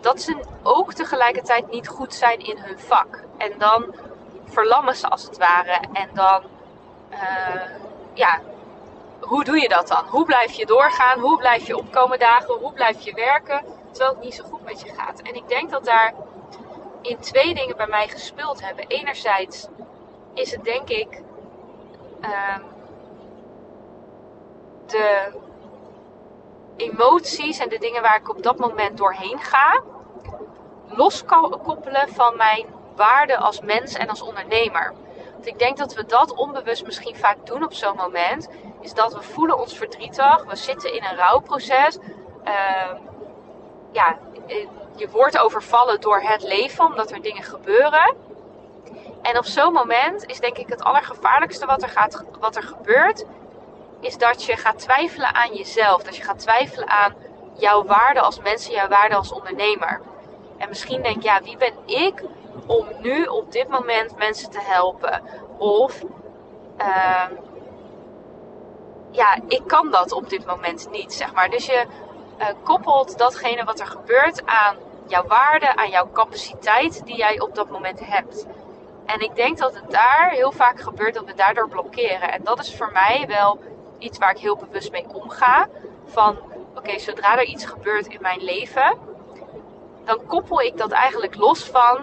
dat 0.00 0.20
ze 0.20 0.40
ook 0.62 0.92
tegelijkertijd 0.92 1.70
niet 1.70 1.88
goed 1.88 2.14
zijn 2.14 2.38
in 2.38 2.58
hun 2.58 2.78
vak. 2.78 3.22
En 3.38 3.52
dan 3.58 3.94
verlammen 4.44 4.96
ze 4.96 5.08
als 5.08 5.22
het 5.22 5.38
ware. 5.38 5.80
En 5.92 6.08
dan, 6.14 6.42
uh, 7.10 7.62
ja, 8.14 8.40
hoe 9.20 9.44
doe 9.44 9.60
je 9.60 9.68
dat 9.68 9.88
dan? 9.88 10.04
Hoe 10.06 10.24
blijf 10.24 10.52
je 10.52 10.66
doorgaan? 10.66 11.20
Hoe 11.20 11.38
blijf 11.38 11.66
je 11.66 11.76
opkomen 11.76 12.18
dagen? 12.18 12.54
Hoe 12.54 12.72
blijf 12.72 13.00
je 13.00 13.14
werken? 13.14 13.64
Terwijl 13.90 14.10
het 14.14 14.24
niet 14.24 14.34
zo 14.34 14.44
goed 14.44 14.64
met 14.64 14.80
je 14.80 14.92
gaat. 14.94 15.20
En 15.20 15.34
ik 15.34 15.48
denk 15.48 15.70
dat 15.70 15.84
daar 15.84 16.14
in 17.02 17.18
twee 17.18 17.54
dingen 17.54 17.76
bij 17.76 17.86
mij 17.86 18.08
gespeeld 18.08 18.64
hebben. 18.64 18.86
Enerzijds 18.86 19.68
is 20.34 20.50
het 20.52 20.64
denk 20.64 20.88
ik 20.88 21.22
um, 22.22 22.62
de 24.86 25.32
emoties 26.76 27.58
en 27.58 27.68
de 27.68 27.78
dingen 27.78 28.02
waar 28.02 28.16
ik 28.16 28.28
op 28.28 28.42
dat 28.42 28.58
moment 28.58 28.98
doorheen 28.98 29.38
ga, 29.38 29.82
loskoppelen 30.86 32.08
van 32.08 32.36
mijn 32.36 32.66
waarde 32.96 33.36
als 33.36 33.60
mens 33.60 33.94
en 33.94 34.08
als 34.08 34.22
ondernemer. 34.22 34.94
Want 35.32 35.46
ik 35.46 35.58
denk 35.58 35.76
dat 35.76 35.94
we 35.94 36.06
dat 36.06 36.34
onbewust 36.34 36.84
misschien 36.84 37.16
vaak 37.16 37.46
doen 37.46 37.64
op 37.64 37.72
zo'n 37.72 37.96
moment. 37.96 38.48
Is 38.80 38.94
dat 38.94 39.14
we 39.14 39.22
voelen 39.22 39.58
ons 39.58 39.76
verdrietig, 39.76 40.44
we 40.44 40.56
zitten 40.56 40.92
in 40.94 41.04
een 41.04 41.16
rouwproces. 41.16 41.98
Uh, 42.44 42.92
ja, 43.92 44.18
je 45.00 45.08
wordt 45.10 45.38
overvallen 45.38 46.00
door 46.00 46.20
het 46.20 46.42
leven, 46.42 46.84
omdat 46.84 47.10
er 47.10 47.22
dingen 47.22 47.42
gebeuren. 47.42 48.16
En 49.22 49.38
op 49.38 49.44
zo'n 49.44 49.72
moment 49.72 50.26
is 50.26 50.40
denk 50.40 50.58
ik 50.58 50.68
het 50.68 50.82
allergevaarlijkste 50.82 51.66
wat 51.66 51.82
er, 51.82 51.88
gaat, 51.88 52.24
wat 52.40 52.56
er 52.56 52.62
gebeurt, 52.62 53.24
is 54.00 54.18
dat 54.18 54.44
je 54.44 54.56
gaat 54.56 54.78
twijfelen 54.78 55.34
aan 55.34 55.54
jezelf. 55.54 56.02
Dat 56.02 56.16
je 56.16 56.22
gaat 56.22 56.38
twijfelen 56.38 56.88
aan 56.88 57.14
jouw 57.54 57.84
waarde 57.84 58.20
als 58.20 58.40
mens 58.40 58.66
en 58.66 58.74
jouw 58.74 58.88
waarde 58.88 59.14
als 59.14 59.32
ondernemer. 59.32 60.00
En 60.58 60.68
misschien 60.68 61.02
denk 61.02 61.22
je, 61.22 61.28
ja, 61.28 61.42
wie 61.42 61.56
ben 61.56 61.74
ik 61.86 62.24
om 62.66 62.86
nu 62.98 63.24
op 63.24 63.52
dit 63.52 63.68
moment 63.68 64.16
mensen 64.16 64.50
te 64.50 64.60
helpen? 64.60 65.22
Of, 65.58 66.02
uh, 66.78 67.26
ja, 69.10 69.38
ik 69.48 69.62
kan 69.66 69.90
dat 69.90 70.12
op 70.12 70.28
dit 70.28 70.46
moment 70.46 70.90
niet, 70.90 71.12
zeg 71.12 71.32
maar. 71.32 71.50
Dus 71.50 71.66
je 71.66 71.86
uh, 72.38 72.46
koppelt 72.62 73.18
datgene 73.18 73.64
wat 73.64 73.80
er 73.80 73.86
gebeurt 73.86 74.46
aan 74.46 74.76
jouw 75.10 75.26
waarde, 75.26 75.76
aan 75.76 75.90
jouw 75.90 76.10
capaciteit 76.12 77.06
die 77.06 77.16
jij 77.16 77.40
op 77.40 77.54
dat 77.54 77.70
moment 77.70 78.00
hebt. 78.02 78.46
En 79.06 79.20
ik 79.20 79.34
denk 79.34 79.58
dat 79.58 79.74
het 79.74 79.90
daar 79.90 80.30
heel 80.30 80.52
vaak 80.52 80.80
gebeurt 80.80 81.14
dat 81.14 81.24
we 81.24 81.34
daardoor 81.34 81.68
blokkeren. 81.68 82.32
En 82.32 82.44
dat 82.44 82.58
is 82.58 82.76
voor 82.76 82.90
mij 82.92 83.24
wel 83.28 83.60
iets 83.98 84.18
waar 84.18 84.30
ik 84.30 84.38
heel 84.38 84.56
bewust 84.56 84.90
mee 84.90 85.06
omga. 85.12 85.68
Van 86.06 86.38
oké, 86.74 86.98
zodra 86.98 87.38
er 87.38 87.44
iets 87.44 87.64
gebeurt 87.64 88.06
in 88.06 88.20
mijn 88.20 88.42
leven, 88.42 88.98
dan 90.04 90.26
koppel 90.26 90.60
ik 90.60 90.76
dat 90.76 90.90
eigenlijk 90.90 91.36
los 91.36 91.64
van 91.64 91.98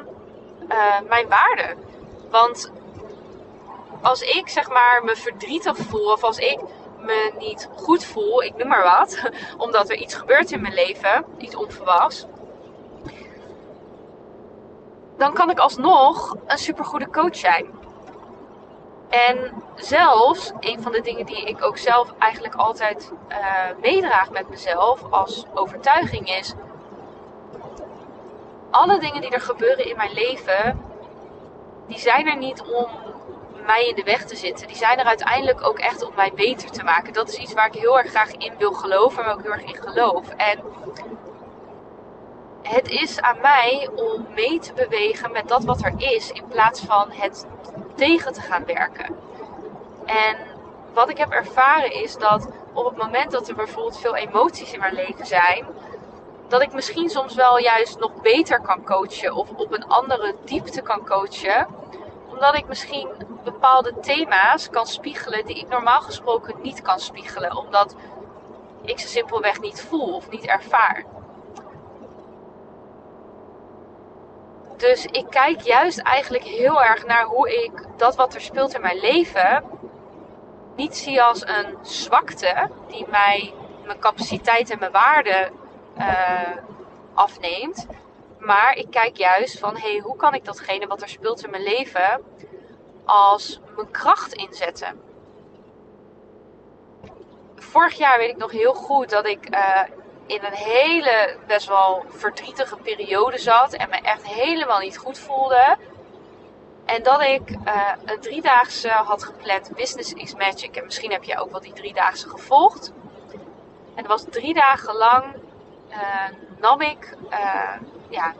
uh, 0.70 1.00
mijn 1.08 1.28
waarde. 1.28 1.76
Want 2.30 2.72
als 4.02 4.22
ik 4.22 4.50
zeg 4.50 4.70
maar 4.70 5.02
me 5.04 5.16
verdrietig 5.16 5.78
voel 5.78 6.12
of 6.12 6.24
als 6.24 6.38
ik 6.38 6.60
me 7.00 7.32
niet 7.38 7.70
goed 7.76 8.06
voel, 8.06 8.44
ik 8.44 8.58
noem 8.58 8.68
maar 8.68 8.84
wat, 8.84 9.22
omdat 9.66 9.90
er 9.90 9.96
iets 9.96 10.16
gebeurt 10.16 10.52
in 10.52 10.62
mijn 10.62 10.74
leven, 10.74 11.26
iets 11.38 11.56
onverwachts, 11.56 12.26
dan 15.17 15.33
kan 15.33 15.50
ik 15.50 15.59
alsnog 15.59 16.36
een 16.45 16.57
supergoede 16.57 17.09
coach 17.09 17.36
zijn. 17.36 17.65
En 19.09 19.63
zelfs, 19.75 20.51
een 20.59 20.81
van 20.81 20.91
de 20.91 21.01
dingen 21.01 21.25
die 21.25 21.43
ik 21.43 21.63
ook 21.63 21.77
zelf 21.77 22.13
eigenlijk 22.19 22.55
altijd 22.55 23.12
uh, 23.29 23.38
meedraag 23.81 24.31
met 24.31 24.50
mezelf 24.50 25.01
als 25.09 25.45
overtuiging 25.53 26.29
is, 26.29 26.53
alle 28.69 29.00
dingen 29.00 29.21
die 29.21 29.29
er 29.29 29.41
gebeuren 29.41 29.89
in 29.89 29.95
mijn 29.95 30.13
leven, 30.13 30.81
die 31.88 32.00
zijn 32.00 32.27
er 32.27 32.38
niet 32.38 32.62
om 32.62 32.88
mij 33.65 33.88
in 33.88 33.95
de 33.95 34.03
weg 34.03 34.25
te 34.25 34.36
zitten. 34.36 34.67
Die 34.67 34.75
zijn 34.75 35.00
er 35.00 35.05
uiteindelijk 35.05 35.67
ook 35.67 35.79
echt 35.79 36.03
om 36.03 36.12
mij 36.15 36.31
beter 36.36 36.71
te 36.71 36.83
maken. 36.83 37.13
Dat 37.13 37.29
is 37.29 37.38
iets 37.38 37.53
waar 37.53 37.67
ik 37.67 37.79
heel 37.79 37.97
erg 38.00 38.09
graag 38.09 38.31
in 38.31 38.53
wil 38.57 38.74
geloven, 38.74 39.24
maar 39.24 39.33
ook 39.33 39.41
heel 39.41 39.51
erg 39.51 39.63
in 39.63 39.81
geloof. 39.81 40.29
En 40.29 40.59
het 42.69 42.89
is 42.89 43.21
aan 43.21 43.41
mij 43.41 43.89
om 43.95 44.27
mee 44.36 44.59
te 44.59 44.74
bewegen 44.74 45.31
met 45.31 45.47
dat 45.47 45.63
wat 45.63 45.83
er 45.83 45.93
is, 45.97 46.31
in 46.31 46.47
plaats 46.47 46.81
van 46.81 47.12
het 47.12 47.45
tegen 47.95 48.33
te 48.33 48.41
gaan 48.41 48.65
werken. 48.65 49.15
En 50.05 50.38
wat 50.93 51.09
ik 51.09 51.17
heb 51.17 51.29
ervaren 51.29 51.91
is 51.91 52.17
dat 52.17 52.47
op 52.74 52.86
het 52.86 52.97
moment 52.97 53.31
dat 53.31 53.47
er 53.47 53.55
bijvoorbeeld 53.55 54.00
veel 54.00 54.15
emoties 54.15 54.74
in 54.74 54.79
mijn 54.79 54.93
leven 54.93 55.25
zijn, 55.25 55.65
dat 56.47 56.62
ik 56.62 56.74
misschien 56.74 57.09
soms 57.09 57.36
wel 57.36 57.59
juist 57.59 58.00
nog 58.00 58.21
beter 58.21 58.62
kan 58.62 58.83
coachen 58.83 59.36
of 59.36 59.50
op 59.50 59.71
een 59.71 59.88
andere 59.88 60.36
diepte 60.45 60.81
kan 60.81 61.05
coachen. 61.05 61.67
Omdat 62.29 62.55
ik 62.55 62.67
misschien 62.67 63.09
bepaalde 63.43 63.93
thema's 64.00 64.69
kan 64.69 64.88
spiegelen 64.88 65.45
die 65.45 65.59
ik 65.59 65.67
normaal 65.67 66.01
gesproken 66.01 66.55
niet 66.62 66.81
kan 66.81 67.00
spiegelen. 67.00 67.57
Omdat 67.57 67.95
ik 68.81 69.00
ze 69.00 69.07
simpelweg 69.07 69.59
niet 69.59 69.81
voel 69.81 70.15
of 70.15 70.29
niet 70.29 70.45
ervaar. 70.45 71.05
Dus 74.77 75.05
ik 75.05 75.25
kijk 75.29 75.62
juist 75.62 76.00
eigenlijk 76.00 76.43
heel 76.43 76.84
erg 76.84 77.05
naar 77.05 77.24
hoe 77.24 77.63
ik 77.63 77.72
dat 77.98 78.15
wat 78.15 78.34
er 78.34 78.41
speelt 78.41 78.74
in 78.74 78.81
mijn 78.81 79.00
leven 79.00 79.63
niet 80.75 80.98
zie 80.98 81.22
als 81.22 81.48
een 81.48 81.77
zwakte 81.81 82.69
die 82.88 83.05
mij 83.10 83.53
mijn 83.86 84.00
capaciteit 84.00 84.69
en 84.69 84.79
mijn 84.79 84.91
waarde 84.91 85.51
uh, 85.98 86.57
afneemt. 87.13 87.88
Maar 88.39 88.75
ik 88.75 88.91
kijk 88.91 89.17
juist 89.17 89.60
van 89.60 89.77
hey, 89.77 90.00
hoe 90.03 90.15
kan 90.15 90.34
ik 90.34 90.46
datgene 90.46 90.88
wat 90.88 91.01
er 91.01 91.10
speelt 91.10 91.43
in 91.43 91.50
mijn 91.50 91.63
leven 91.63 92.22
als 93.05 93.60
mijn 93.75 93.91
kracht 93.91 94.34
inzetten. 94.34 95.01
Vorig 97.55 97.98
jaar 97.98 98.17
weet 98.17 98.29
ik 98.29 98.38
nog 98.38 98.51
heel 98.51 98.74
goed 98.74 99.10
dat 99.10 99.25
ik 99.25 99.55
uh, 99.55 99.81
in 100.27 100.43
een 100.43 100.53
hele 100.53 101.38
best 101.48 101.67
wel 101.67 102.05
verdrietige 102.07 102.77
periode 102.77 103.38
zat 103.38 103.74
en 103.74 103.89
me 103.89 103.96
echt 103.96 104.27
helemaal 104.27 104.79
niet 104.79 104.98
goed 104.98 105.19
voelde. 105.19 105.77
En 106.86 107.03
dat 107.03 107.22
ik 107.22 107.50
uh, 107.50 107.91
een 108.05 108.19
driedaagse 108.19 108.89
had 108.89 109.24
gepland, 109.24 109.72
Business 109.75 110.13
is 110.13 110.36
Magic. 110.36 110.75
En 110.75 110.86
misschien 110.86 111.12
heb 111.12 111.24
je 111.24 111.39
ook 111.39 111.51
wel 111.51 111.62
die 111.62 111.74
driedaagse 111.74 112.29
gevolgd. 112.29 112.91
En 113.96 114.03
dat 114.03 114.07
was 114.07 114.25
drie 114.29 114.53
dagen 114.53 114.96
lang 114.96 115.25
uh, 115.89 115.98
nam 116.60 116.81
ik 116.81 117.17
uh, 117.29 117.74
ja, 118.10 118.34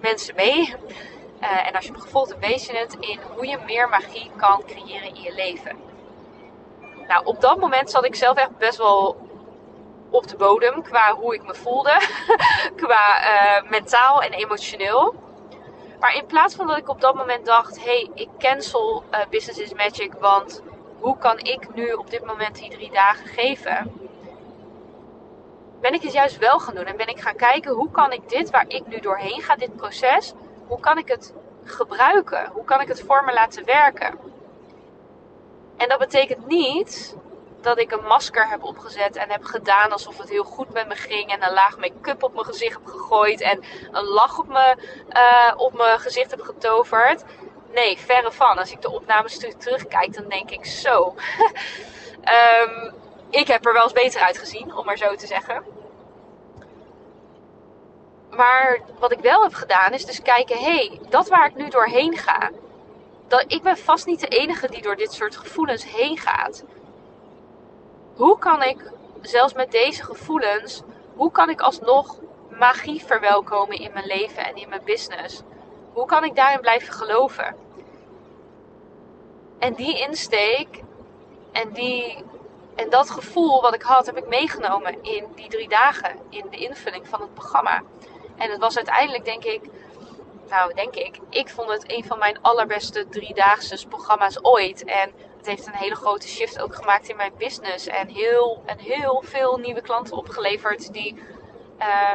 mensen 0.00 0.34
mee. 0.34 0.74
en 1.40 1.74
als 1.74 1.84
je 1.84 1.92
me 1.92 2.00
gevolgd 2.00 2.30
hebt, 2.30 2.46
wees 2.46 2.66
je 2.66 2.76
het 2.76 2.96
in 3.00 3.18
hoe 3.34 3.46
je 3.46 3.58
meer 3.66 3.88
magie 3.88 4.30
kan 4.36 4.62
creëren 4.66 5.14
in 5.14 5.22
je 5.22 5.34
leven. 5.34 5.76
Nou, 7.06 7.24
op 7.24 7.40
dat 7.40 7.58
moment 7.58 7.90
zat 7.90 8.04
ik 8.04 8.14
zelf 8.14 8.36
echt 8.36 8.58
best 8.58 8.78
wel 8.78 9.23
op 10.14 10.28
de 10.28 10.36
bodem 10.36 10.82
qua 10.82 11.14
hoe 11.14 11.34
ik 11.34 11.42
me 11.46 11.54
voelde, 11.54 12.00
qua 12.82 13.22
uh, 13.22 13.70
mentaal 13.70 14.22
en 14.22 14.32
emotioneel. 14.32 15.14
Maar 16.00 16.14
in 16.14 16.26
plaats 16.26 16.54
van 16.54 16.66
dat 16.66 16.76
ik 16.76 16.88
op 16.88 17.00
dat 17.00 17.14
moment 17.14 17.46
dacht: 17.46 17.84
hey, 17.84 18.10
ik 18.14 18.28
cancel 18.38 19.04
uh, 19.10 19.18
Business 19.30 19.60
is 19.60 19.74
Magic, 19.74 20.12
want 20.12 20.62
hoe 21.00 21.18
kan 21.18 21.38
ik 21.38 21.74
nu 21.74 21.92
op 21.92 22.10
dit 22.10 22.24
moment 22.24 22.54
die 22.54 22.70
drie 22.70 22.90
dagen 22.90 23.26
geven? 23.26 23.92
Ben 25.80 25.94
ik 25.94 26.02
het 26.02 26.12
juist 26.12 26.38
wel 26.38 26.58
gaan 26.58 26.74
doen 26.74 26.84
en 26.84 26.96
ben 26.96 27.08
ik 27.08 27.20
gaan 27.20 27.36
kijken 27.36 27.72
hoe 27.72 27.90
kan 27.90 28.12
ik 28.12 28.28
dit 28.28 28.50
waar 28.50 28.64
ik 28.68 28.86
nu 28.86 29.00
doorheen 29.00 29.42
ga, 29.42 29.56
dit 29.56 29.76
proces, 29.76 30.32
hoe 30.66 30.80
kan 30.80 30.98
ik 30.98 31.08
het 31.08 31.34
gebruiken? 31.64 32.50
Hoe 32.52 32.64
kan 32.64 32.80
ik 32.80 32.88
het 32.88 33.02
voor 33.02 33.24
me 33.24 33.32
laten 33.32 33.64
werken? 33.64 34.18
En 35.76 35.88
dat 35.88 35.98
betekent 35.98 36.46
niet 36.46 37.16
dat 37.64 37.78
ik 37.78 37.92
een 37.92 38.04
masker 38.04 38.48
heb 38.48 38.62
opgezet 38.62 39.16
en 39.16 39.30
heb 39.30 39.44
gedaan 39.44 39.92
alsof 39.92 40.18
het 40.18 40.28
heel 40.28 40.44
goed 40.44 40.72
met 40.72 40.88
me 40.88 40.94
ging. 40.94 41.30
En 41.30 41.42
een 41.42 41.52
laag 41.52 41.78
make-up 41.78 42.22
op 42.22 42.32
mijn 42.32 42.44
gezicht 42.44 42.72
heb 42.72 42.86
gegooid. 42.86 43.40
En 43.40 43.64
een 43.92 44.04
lach 44.04 44.38
op, 44.38 44.48
me, 44.48 44.76
uh, 45.12 45.52
op 45.56 45.74
mijn 45.74 45.98
gezicht 45.98 46.30
heb 46.30 46.40
getoverd. 46.40 47.24
Nee, 47.72 47.98
verre 47.98 48.32
van. 48.32 48.58
Als 48.58 48.72
ik 48.72 48.82
de 48.82 48.90
opnames 48.90 49.38
terugkijk, 49.58 50.14
dan 50.14 50.28
denk 50.28 50.50
ik 50.50 50.64
zo. 50.64 51.14
um, 52.64 52.94
ik 53.40 53.46
heb 53.46 53.66
er 53.66 53.72
wel 53.72 53.82
eens 53.82 53.92
beter 53.92 54.20
uitgezien, 54.20 54.76
om 54.76 54.84
maar 54.84 54.96
zo 54.96 55.14
te 55.14 55.26
zeggen. 55.26 55.64
Maar 58.30 58.80
wat 58.98 59.12
ik 59.12 59.20
wel 59.20 59.42
heb 59.42 59.54
gedaan, 59.54 59.92
is 59.92 60.06
dus 60.06 60.22
kijken: 60.22 60.58
hé, 60.58 60.76
hey, 60.76 61.00
dat 61.08 61.28
waar 61.28 61.46
ik 61.46 61.54
nu 61.54 61.68
doorheen 61.68 62.16
ga. 62.16 62.50
Dat, 63.28 63.44
ik 63.46 63.62
ben 63.62 63.76
vast 63.76 64.06
niet 64.06 64.20
de 64.20 64.28
enige 64.28 64.70
die 64.70 64.82
door 64.82 64.96
dit 64.96 65.12
soort 65.12 65.36
gevoelens 65.36 65.84
heen 65.84 66.18
gaat 66.18 66.64
hoe 68.16 68.38
kan 68.38 68.62
ik, 68.62 68.92
zelfs 69.20 69.54
met 69.54 69.70
deze 69.70 70.04
gevoelens, 70.04 70.82
hoe 71.14 71.30
kan 71.30 71.50
ik 71.50 71.60
alsnog 71.60 72.16
magie 72.50 73.04
verwelkomen 73.04 73.76
in 73.76 73.92
mijn 73.92 74.06
leven 74.06 74.44
en 74.46 74.56
in 74.56 74.68
mijn 74.68 74.84
business? 74.84 75.42
Hoe 75.92 76.06
kan 76.06 76.24
ik 76.24 76.36
daarin 76.36 76.60
blijven 76.60 76.92
geloven? 76.92 77.56
En 79.58 79.74
die 79.74 79.98
insteek 80.00 80.82
en, 81.52 81.72
die, 81.72 82.24
en 82.74 82.90
dat 82.90 83.10
gevoel 83.10 83.60
wat 83.60 83.74
ik 83.74 83.82
had, 83.82 84.06
heb 84.06 84.16
ik 84.16 84.28
meegenomen 84.28 85.02
in 85.02 85.26
die 85.34 85.48
drie 85.48 85.68
dagen, 85.68 86.18
in 86.28 86.46
de 86.50 86.56
invulling 86.56 87.08
van 87.08 87.20
het 87.20 87.34
programma. 87.34 87.82
En 88.36 88.50
het 88.50 88.60
was 88.60 88.76
uiteindelijk, 88.76 89.24
denk 89.24 89.44
ik, 89.44 89.62
nou 90.48 90.74
denk 90.74 90.94
ik, 90.94 91.18
ik 91.28 91.48
vond 91.48 91.70
het 91.70 91.92
een 91.92 92.04
van 92.04 92.18
mijn 92.18 92.38
allerbeste 92.42 93.08
driedaagse 93.08 93.88
programma's 93.88 94.38
ooit. 94.42 94.84
En 94.84 95.12
het 95.44 95.56
heeft 95.56 95.66
een 95.66 95.82
hele 95.82 95.94
grote 95.94 96.28
shift 96.28 96.60
ook 96.60 96.74
gemaakt 96.74 97.08
in 97.08 97.16
mijn 97.16 97.32
business. 97.38 97.86
En 97.86 98.08
heel, 98.08 98.62
en 98.66 98.78
heel 98.78 99.22
veel 99.26 99.56
nieuwe 99.56 99.80
klanten 99.80 100.16
opgeleverd 100.16 100.92
die 100.92 101.22
uh, 101.78 102.12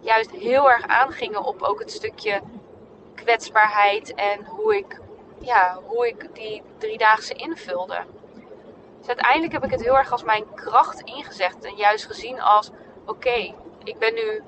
juist 0.00 0.30
heel 0.30 0.70
erg 0.70 0.86
aangingen 0.86 1.44
op 1.44 1.62
ook 1.62 1.78
het 1.78 1.90
stukje 1.90 2.40
kwetsbaarheid 3.14 4.14
en 4.14 4.44
hoe 4.44 4.76
ik, 4.76 5.00
ja, 5.38 5.78
hoe 5.84 6.08
ik 6.08 6.34
die 6.34 6.62
driedaagse 6.78 7.34
invulde. 7.34 8.04
Dus 8.98 9.08
uiteindelijk 9.08 9.52
heb 9.52 9.64
ik 9.64 9.70
het 9.70 9.82
heel 9.82 9.96
erg 9.96 10.12
als 10.12 10.24
mijn 10.24 10.44
kracht 10.54 11.00
ingezet 11.00 11.64
en 11.64 11.76
juist 11.76 12.06
gezien 12.06 12.40
als: 12.40 12.70
oké, 13.06 13.54
ik 13.84 13.98
ben 13.98 14.14
nu 14.14 14.42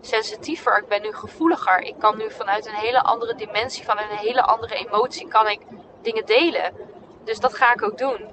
sensitiever, 0.00 0.78
ik 0.78 0.88
ben 0.88 1.02
nu 1.02 1.12
gevoeliger. 1.12 1.78
Ik 1.78 1.98
kan 1.98 2.16
nu 2.16 2.30
vanuit 2.30 2.66
een 2.66 2.74
hele 2.74 3.02
andere 3.02 3.34
dimensie, 3.34 3.84
van 3.84 3.98
een 3.98 4.16
hele 4.16 4.42
andere 4.42 4.74
emotie, 4.74 5.28
kan 5.28 5.48
ik 5.48 5.60
dingen 6.02 6.26
delen. 6.26 6.91
Dus 7.24 7.40
dat 7.40 7.54
ga 7.54 7.72
ik 7.72 7.82
ook 7.82 7.98
doen. 7.98 8.28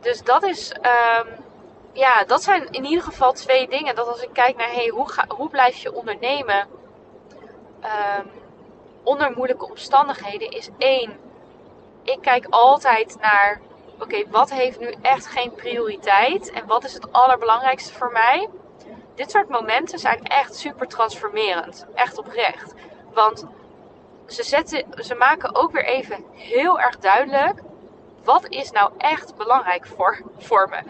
Dus 0.00 0.22
dat 0.22 0.42
is, 0.42 0.72
um, 0.72 1.44
ja, 1.92 2.24
dat 2.24 2.42
zijn 2.42 2.70
in 2.70 2.84
ieder 2.84 3.04
geval 3.04 3.32
twee 3.32 3.68
dingen. 3.68 3.94
Dat 3.94 4.08
als 4.08 4.22
ik 4.22 4.32
kijk 4.32 4.56
naar, 4.56 4.72
hey, 4.72 4.88
hoe, 4.88 5.06
hoe 5.28 5.48
blijf 5.48 5.76
je 5.76 5.92
ondernemen 5.92 6.68
um, 7.82 8.30
onder 9.02 9.32
moeilijke 9.36 9.68
omstandigheden, 9.68 10.50
is 10.50 10.68
één. 10.78 11.18
Ik 12.02 12.18
kijk 12.20 12.46
altijd 12.50 13.16
naar, 13.20 13.60
oké, 13.98 14.28
wat 14.30 14.50
heeft 14.50 14.80
nu 14.80 14.94
echt 15.02 15.26
geen 15.26 15.52
prioriteit 15.52 16.50
en 16.50 16.66
wat 16.66 16.84
is 16.84 16.94
het 16.94 17.12
allerbelangrijkste 17.12 17.94
voor 17.94 18.12
mij? 18.12 18.48
Dit 19.14 19.30
soort 19.30 19.48
momenten 19.48 19.98
zijn 19.98 20.22
echt 20.22 20.54
super 20.54 20.86
transformerend. 20.86 21.86
Echt 21.94 22.18
oprecht. 22.18 22.74
Want 23.12 23.46
ze, 24.28 24.42
zetten, 24.42 24.84
ze 25.04 25.14
maken 25.14 25.54
ook 25.54 25.72
weer 25.72 25.84
even 25.84 26.24
heel 26.32 26.80
erg 26.80 26.98
duidelijk. 26.98 27.60
Wat 28.24 28.48
is 28.48 28.70
nou 28.70 28.92
echt 28.98 29.36
belangrijk 29.36 29.86
voor, 29.86 30.22
voor 30.38 30.68
me? 30.68 30.80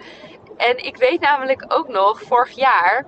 En 0.57 0.85
ik 0.85 0.97
weet 0.97 1.21
namelijk 1.21 1.65
ook 1.69 1.89
nog, 1.89 2.23
vorig 2.23 2.51
jaar, 2.51 3.07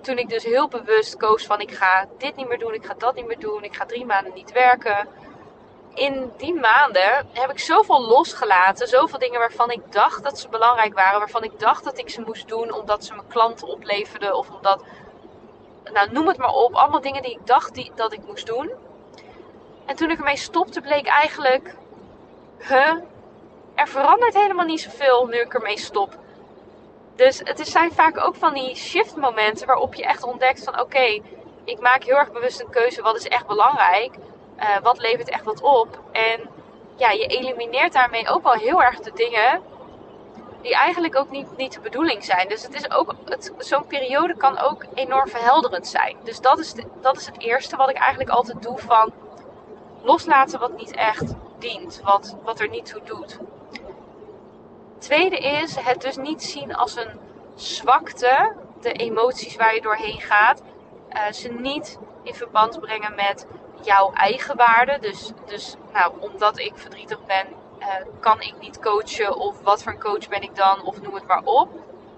toen 0.00 0.18
ik 0.18 0.28
dus 0.28 0.44
heel 0.44 0.68
bewust 0.68 1.16
koos 1.16 1.46
van 1.46 1.60
ik 1.60 1.70
ga 1.70 2.08
dit 2.18 2.36
niet 2.36 2.48
meer 2.48 2.58
doen, 2.58 2.74
ik 2.74 2.86
ga 2.86 2.94
dat 2.98 3.14
niet 3.14 3.26
meer 3.26 3.38
doen, 3.38 3.64
ik 3.64 3.76
ga 3.76 3.86
drie 3.86 4.04
maanden 4.04 4.34
niet 4.34 4.52
werken. 4.52 5.08
In 5.94 6.32
die 6.36 6.54
maanden 6.54 7.28
heb 7.32 7.50
ik 7.50 7.58
zoveel 7.58 8.00
losgelaten, 8.00 8.88
zoveel 8.88 9.18
dingen 9.18 9.38
waarvan 9.38 9.70
ik 9.70 9.92
dacht 9.92 10.24
dat 10.24 10.38
ze 10.38 10.48
belangrijk 10.48 10.94
waren, 10.94 11.18
waarvan 11.18 11.44
ik 11.44 11.58
dacht 11.58 11.84
dat 11.84 11.98
ik 11.98 12.08
ze 12.08 12.20
moest 12.20 12.48
doen 12.48 12.72
omdat 12.72 13.04
ze 13.04 13.14
mijn 13.14 13.28
klanten 13.28 13.68
opleverden 13.68 14.36
of 14.36 14.50
omdat, 14.50 14.84
nou 15.92 16.12
noem 16.12 16.28
het 16.28 16.36
maar 16.36 16.54
op, 16.54 16.74
allemaal 16.74 17.00
dingen 17.00 17.22
die 17.22 17.32
ik 17.32 17.46
dacht 17.46 17.74
die, 17.74 17.92
dat 17.94 18.12
ik 18.12 18.26
moest 18.26 18.46
doen. 18.46 18.70
En 19.86 19.96
toen 19.96 20.10
ik 20.10 20.18
ermee 20.18 20.36
stopte, 20.36 20.80
bleek 20.80 21.06
eigenlijk, 21.06 21.74
er 23.74 23.88
verandert 23.88 24.34
helemaal 24.34 24.66
niet 24.66 24.80
zoveel 24.80 25.26
nu 25.26 25.36
ik 25.36 25.54
ermee 25.54 25.78
stop. 25.78 26.18
Dus 27.16 27.40
het 27.44 27.68
zijn 27.68 27.92
vaak 27.92 28.24
ook 28.24 28.34
van 28.34 28.54
die 28.54 28.74
shift 28.76 29.16
momenten 29.16 29.66
waarop 29.66 29.94
je 29.94 30.04
echt 30.04 30.22
ontdekt 30.22 30.64
van 30.64 30.80
oké, 30.80 31.20
ik 31.64 31.80
maak 31.80 32.04
heel 32.04 32.16
erg 32.16 32.32
bewust 32.32 32.60
een 32.60 32.70
keuze. 32.70 33.02
Wat 33.02 33.16
is 33.16 33.28
echt 33.28 33.46
belangrijk? 33.46 34.14
Uh, 34.58 34.78
wat 34.82 34.98
levert 34.98 35.28
echt 35.28 35.44
wat 35.44 35.62
op? 35.62 35.98
En 36.12 36.48
ja, 36.96 37.10
je 37.10 37.26
elimineert 37.26 37.92
daarmee 37.92 38.28
ook 38.28 38.42
wel 38.42 38.52
heel 38.52 38.82
erg 38.82 39.00
de 39.00 39.12
dingen 39.14 39.62
die 40.62 40.74
eigenlijk 40.74 41.16
ook 41.16 41.30
niet, 41.30 41.56
niet 41.56 41.72
de 41.72 41.80
bedoeling 41.80 42.24
zijn. 42.24 42.48
Dus 42.48 42.62
het 42.62 42.74
is 42.74 42.90
ook, 42.90 43.14
zo'n 43.58 43.86
periode 43.86 44.36
kan 44.36 44.58
ook 44.58 44.84
enorm 44.94 45.28
verhelderend 45.28 45.86
zijn. 45.86 46.16
Dus 46.24 46.40
dat 46.40 46.58
is, 46.58 46.74
dat 47.00 47.16
is 47.16 47.26
het 47.26 47.40
eerste 47.40 47.76
wat 47.76 47.90
ik 47.90 47.96
eigenlijk 47.96 48.30
altijd 48.30 48.62
doe 48.62 48.78
van 48.78 49.12
loslaten 50.02 50.60
wat 50.60 50.76
niet 50.76 50.94
echt 50.94 51.34
dient, 51.58 52.00
wat, 52.04 52.36
wat 52.42 52.60
er 52.60 52.68
niet 52.68 52.86
toe 52.86 53.02
doet. 53.04 53.38
Tweede 54.98 55.38
is 55.38 55.76
het 55.76 56.00
dus 56.00 56.16
niet 56.16 56.42
zien 56.42 56.74
als 56.74 56.96
een 56.96 57.18
zwakte, 57.54 58.54
de 58.80 58.92
emoties 58.92 59.56
waar 59.56 59.74
je 59.74 59.80
doorheen 59.80 60.20
gaat. 60.20 60.62
Uh, 61.12 61.32
ze 61.32 61.48
niet 61.48 61.98
in 62.22 62.34
verband 62.34 62.80
brengen 62.80 63.14
met 63.14 63.46
jouw 63.82 64.12
eigen 64.12 64.56
waarde. 64.56 64.98
Dus, 65.00 65.32
dus 65.46 65.76
nou, 65.92 66.12
omdat 66.18 66.58
ik 66.58 66.72
verdrietig 66.74 67.24
ben, 67.26 67.46
uh, 67.78 67.86
kan 68.20 68.40
ik 68.40 68.54
niet 68.60 68.80
coachen. 68.80 69.36
Of 69.36 69.62
wat 69.62 69.82
voor 69.82 69.92
een 69.92 70.00
coach 70.00 70.28
ben 70.28 70.42
ik 70.42 70.56
dan? 70.56 70.82
Of 70.84 71.00
noem 71.00 71.14
het 71.14 71.26
maar 71.26 71.42
op. 71.44 71.68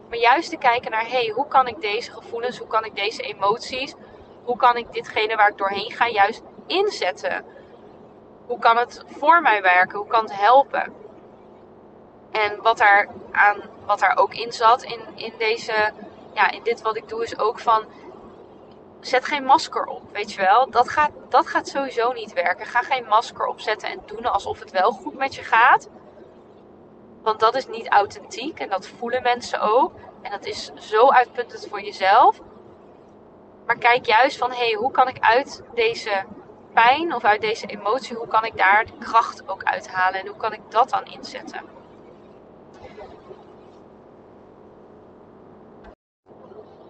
Maar 0.08 0.18
juist 0.18 0.50
te 0.50 0.56
kijken 0.56 0.90
naar, 0.90 1.08
hey, 1.08 1.32
hoe 1.34 1.48
kan 1.48 1.68
ik 1.68 1.80
deze 1.80 2.12
gevoelens, 2.12 2.58
hoe 2.58 2.66
kan 2.66 2.84
ik 2.84 2.94
deze 2.94 3.22
emoties, 3.22 3.94
hoe 4.44 4.56
kan 4.56 4.76
ik 4.76 4.92
ditgene 4.92 5.36
waar 5.36 5.48
ik 5.48 5.58
doorheen 5.58 5.90
ga 5.90 6.08
juist 6.08 6.42
inzetten? 6.66 7.44
Hoe 8.52 8.61
kan 8.61 8.76
het 8.76 9.04
voor 9.06 9.42
mij 9.42 9.62
werken? 9.62 9.99
Hoe 9.99 10.06
kan 10.06 10.23
het 10.23 10.40
helpen? 10.40 10.92
En 12.30 12.62
wat 12.62 12.78
daar, 12.78 13.09
aan, 13.30 13.62
wat 13.87 13.99
daar 13.99 14.16
ook 14.16 14.35
in 14.35 14.52
zat 14.52 14.82
in, 14.82 15.00
in 15.14 15.32
deze, 15.38 15.92
ja, 16.35 16.50
in 16.50 16.62
dit 16.62 16.82
wat 16.82 16.97
ik 16.97 17.09
doe, 17.09 17.23
is 17.23 17.38
ook 17.38 17.59
van 17.59 17.85
zet 19.00 19.25
geen 19.25 19.44
masker 19.44 19.85
op, 19.85 20.02
weet 20.12 20.32
je 20.32 20.40
wel. 20.40 20.71
Dat 20.71 20.88
gaat, 20.88 21.11
dat 21.28 21.47
gaat 21.47 21.68
sowieso 21.68 22.12
niet 22.12 22.32
werken. 22.32 22.66
Ga 22.66 22.82
geen 22.82 23.04
masker 23.04 23.47
opzetten 23.47 23.88
en 23.88 24.02
doen 24.06 24.25
alsof 24.25 24.59
het 24.59 24.71
wel 24.71 24.90
goed 24.90 25.16
met 25.16 25.35
je 25.35 25.42
gaat. 25.42 25.88
Want 27.23 27.40
dat 27.40 27.54
is 27.54 27.66
niet 27.66 27.88
authentiek 27.88 28.59
en 28.59 28.68
dat 28.68 28.87
voelen 28.87 29.23
mensen 29.23 29.61
ook. 29.61 29.92
En 30.23 30.30
dat 30.30 30.47
is 30.47 30.73
zo 30.75 31.11
uitputtend 31.11 31.66
voor 31.68 31.82
jezelf. 31.82 32.40
Maar 33.66 33.78
kijk 33.78 34.06
juist 34.06 34.37
van, 34.37 34.50
hé, 34.50 34.56
hey, 34.56 34.75
hoe 34.75 34.90
kan 34.90 35.09
ik 35.09 35.18
uit 35.21 35.62
deze 35.75 36.25
pijn 36.73 37.14
of 37.14 37.25
uit 37.25 37.41
deze 37.41 37.67
emotie, 37.67 38.17
hoe 38.17 38.29
kan 38.29 38.45
ik 38.45 38.57
daar 38.57 38.85
de 38.85 38.93
kracht 38.99 39.49
ook 39.49 39.62
uithalen 39.62 40.21
en 40.21 40.26
hoe 40.26 40.37
kan 40.37 40.52
ik 40.52 40.61
dat 40.69 40.91
dan 40.91 41.05
inzetten? 41.05 41.61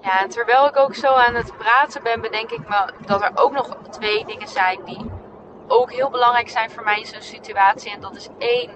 Ja, 0.02 0.20
en 0.20 0.28
terwijl 0.28 0.66
ik 0.66 0.76
ook 0.76 0.94
zo 0.94 1.12
aan 1.12 1.34
het 1.34 1.56
praten 1.56 2.02
ben, 2.02 2.20
bedenk 2.20 2.50
ik 2.50 2.68
me 2.68 2.92
dat 3.06 3.22
er 3.22 3.30
ook 3.34 3.52
nog 3.52 3.76
twee 3.90 4.24
dingen 4.24 4.48
zijn 4.48 4.84
die 4.84 5.10
ook 5.66 5.92
heel 5.92 6.10
belangrijk 6.10 6.48
zijn 6.48 6.70
voor 6.70 6.84
mij 6.84 6.98
in 6.98 7.06
zo'n 7.06 7.22
situatie. 7.22 7.92
En 7.92 8.00
dat 8.00 8.16
is 8.16 8.28
één, 8.38 8.70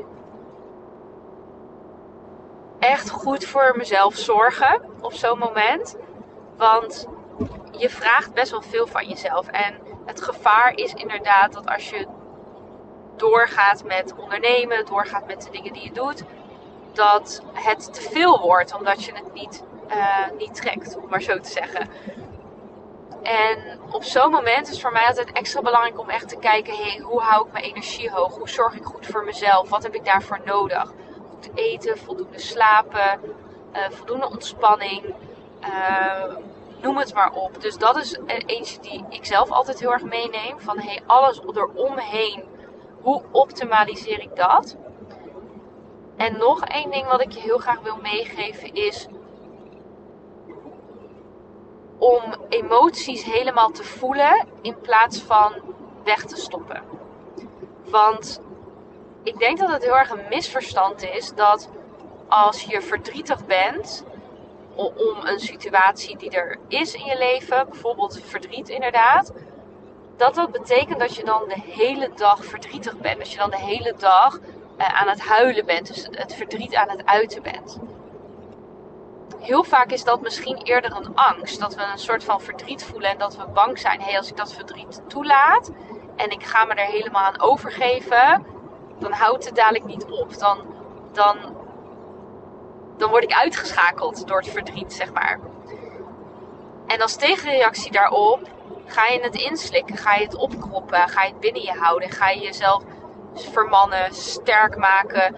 echt 2.79 3.11
goed 3.11 3.45
voor 3.45 3.75
mezelf 3.77 4.15
zorgen 4.15 4.83
op 5.01 5.13
zo'n 5.13 5.39
moment. 5.39 5.97
Want 6.57 7.07
je 7.71 7.91
vraagt 7.91 8.35
best 8.35 8.51
wel 8.51 8.63
veel 8.63 8.87
van 8.87 9.09
jezelf. 9.09 9.47
En 9.47 9.86
het 10.07 10.23
gevaar 10.23 10.73
is 10.75 10.93
inderdaad 10.93 11.53
dat 11.53 11.67
als 11.67 11.91
je 11.91 12.07
doorgaat 13.17 13.85
met 13.85 14.15
ondernemen, 14.17 14.87
doorgaat 14.87 15.27
met 15.27 15.43
de 15.43 15.51
dingen 15.51 15.73
die 15.73 15.83
je 15.83 15.93
doet, 15.93 16.25
dat 16.93 17.43
het 17.53 17.95
te 17.95 18.01
veel 18.01 18.41
wordt 18.41 18.75
omdat 18.75 19.05
je 19.05 19.13
het 19.13 19.33
niet 19.33 19.65
uh, 19.91 20.39
niet 20.39 20.55
trekt, 20.55 20.97
om 20.97 21.09
maar 21.09 21.23
zo 21.23 21.39
te 21.39 21.51
zeggen. 21.51 21.89
En 23.23 23.79
op 23.91 24.03
zo'n 24.05 24.31
moment 24.31 24.69
is 24.71 24.81
voor 24.81 24.93
mij 24.93 25.07
altijd 25.07 25.33
extra 25.33 25.61
belangrijk 25.61 25.99
om 25.99 26.09
echt 26.09 26.29
te 26.29 26.37
kijken: 26.37 26.77
hey, 26.77 27.01
hoe 27.03 27.21
hou 27.21 27.47
ik 27.47 27.53
mijn 27.53 27.65
energie 27.65 28.11
hoog? 28.11 28.37
Hoe 28.37 28.49
zorg 28.49 28.75
ik 28.75 28.85
goed 28.85 29.07
voor 29.07 29.25
mezelf? 29.25 29.69
Wat 29.69 29.83
heb 29.83 29.95
ik 29.95 30.05
daarvoor 30.05 30.41
nodig? 30.45 30.93
Goed 31.31 31.51
eten, 31.55 31.99
voldoende 31.99 32.39
slapen, 32.39 33.21
uh, 33.73 33.91
voldoende 33.91 34.31
ontspanning. 34.31 35.15
Uh, 35.61 36.37
noem 36.87 36.97
het 36.97 37.15
maar 37.15 37.33
op. 37.33 37.61
Dus 37.61 37.79
dat 37.79 37.97
is 37.97 38.19
eentje 38.27 38.81
die 38.81 39.05
ik 39.09 39.25
zelf 39.25 39.51
altijd 39.51 39.81
heel 39.81 39.93
erg 39.93 40.03
meeneem. 40.03 40.61
Van 40.61 40.79
hey, 40.79 41.03
alles 41.07 41.41
eromheen. 41.41 42.45
Hoe 43.01 43.23
optimaliseer 43.31 44.21
ik 44.21 44.37
dat? 44.37 44.77
En 46.17 46.39
nog 46.39 46.65
één 46.65 46.91
ding 46.91 47.07
wat 47.07 47.21
ik 47.21 47.33
je 47.33 47.41
heel 47.41 47.59
graag 47.59 47.81
wil 47.81 47.97
meegeven 48.03 48.75
is 48.75 49.07
om 51.99 52.23
emoties 52.49 53.25
helemaal 53.25 53.71
te 53.71 53.85
voelen 53.85 54.49
in 54.63 54.81
plaats 54.81 55.23
van 55.23 55.53
weg 56.05 56.25
te 56.25 56.37
stoppen. 56.37 56.83
Want 57.85 58.41
ik 59.23 59.39
denk 59.39 59.59
dat 59.59 59.71
het 59.71 59.83
heel 59.83 59.97
erg 59.97 60.11
een 60.11 60.29
misverstand 60.29 61.03
is 61.03 61.35
dat 61.35 61.69
als 62.29 62.63
je 62.63 62.83
verdrietig 62.83 63.47
bent 63.47 64.05
om 64.77 65.27
een 65.27 65.41
situatie 65.41 66.17
die 66.17 66.31
er 66.31 66.59
is 66.69 66.95
in 66.95 67.05
je 67.05 67.19
leven, 67.19 67.69
bijvoorbeeld 67.69 68.21
verdriet 68.25 68.69
inderdaad, 68.69 69.33
dat 70.17 70.35
dat 70.35 70.53
betekent 70.53 70.99
dat 70.99 71.17
je 71.17 71.25
dan 71.25 71.43
de 71.49 71.61
hele 71.61 72.11
dag 72.15 72.45
verdrietig 72.45 72.99
bent. 72.99 73.19
Dat 73.19 73.31
je 73.31 73.39
dan 73.39 73.51
de 73.51 73.61
hele 73.61 73.95
dag 73.99 74.39
eh, 74.77 75.01
aan 75.01 75.09
het 75.09 75.21
huilen 75.21 75.67
bent, 75.67 75.87
dus 75.87 76.09
het 76.11 76.35
verdriet 76.35 76.75
aan 76.75 76.91
het 76.91 77.07
uiten 77.07 77.43
bent 77.43 77.79
heel 79.47 79.65
vaak 79.65 79.91
is 79.91 80.05
dat 80.05 80.21
misschien 80.21 80.57
eerder 80.57 80.97
een 80.97 81.15
angst. 81.15 81.61
Dat 81.61 81.75
we 81.75 81.83
een 81.83 81.99
soort 81.99 82.25
van 82.25 82.41
verdriet 82.41 82.85
voelen 82.85 83.11
en 83.11 83.19
dat 83.19 83.37
we 83.37 83.47
bang 83.47 83.79
zijn. 83.79 84.01
Hé, 84.01 84.07
hey, 84.07 84.17
als 84.17 84.31
ik 84.31 84.37
dat 84.37 84.53
verdriet 84.53 85.03
toelaat 85.07 85.71
en 86.17 86.31
ik 86.31 86.45
ga 86.45 86.65
me 86.65 86.75
er 86.75 86.87
helemaal 86.87 87.25
aan 87.25 87.41
overgeven, 87.41 88.47
dan 88.99 89.13
houdt 89.13 89.45
het 89.45 89.55
dadelijk 89.55 89.85
niet 89.85 90.05
op. 90.05 90.39
Dan, 90.39 90.59
dan, 91.13 91.37
dan 92.97 93.11
word 93.11 93.23
ik 93.23 93.33
uitgeschakeld 93.33 94.27
door 94.27 94.39
het 94.39 94.51
verdriet, 94.51 94.93
zeg 94.93 95.13
maar. 95.13 95.41
En 96.87 97.01
als 97.01 97.17
tegenreactie 97.17 97.93
daarop 97.93 98.41
ga 98.87 99.07
je 99.07 99.21
het 99.21 99.35
inslikken, 99.35 99.97
ga 99.97 100.15
je 100.15 100.25
het 100.25 100.37
opkroppen, 100.37 101.09
ga 101.09 101.23
je 101.23 101.31
het 101.31 101.41
binnen 101.41 101.63
je 101.63 101.73
houden, 101.73 102.11
ga 102.11 102.29
je 102.29 102.41
jezelf 102.41 102.83
vermannen, 103.35 104.15
sterk 104.15 104.77
maken 104.77 105.37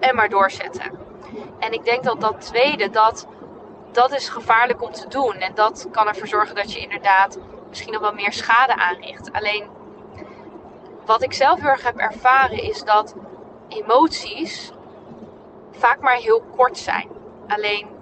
en 0.00 0.14
maar 0.14 0.28
doorzetten. 0.28 0.98
En 1.58 1.72
ik 1.72 1.84
denk 1.84 2.04
dat 2.04 2.20
dat 2.20 2.40
tweede, 2.40 2.90
dat, 2.90 3.26
dat 3.92 4.12
is 4.12 4.28
gevaarlijk 4.28 4.82
om 4.82 4.92
te 4.92 5.08
doen. 5.08 5.34
En 5.34 5.54
dat 5.54 5.86
kan 5.90 6.08
ervoor 6.08 6.26
zorgen 6.26 6.54
dat 6.54 6.72
je 6.72 6.80
inderdaad 6.80 7.38
misschien 7.68 7.92
nog 7.92 8.00
wel 8.00 8.12
meer 8.12 8.32
schade 8.32 8.74
aanricht. 8.74 9.32
Alleen 9.32 9.68
wat 11.04 11.22
ik 11.22 11.32
zelf 11.32 11.60
heel 11.60 11.68
erg 11.68 11.82
heb 11.82 11.96
ervaren 11.96 12.62
is 12.62 12.84
dat 12.84 13.14
emoties 13.68 14.72
vaak 15.76 16.00
maar 16.00 16.16
heel 16.16 16.42
kort 16.56 16.78
zijn. 16.78 17.08
Alleen 17.48 17.96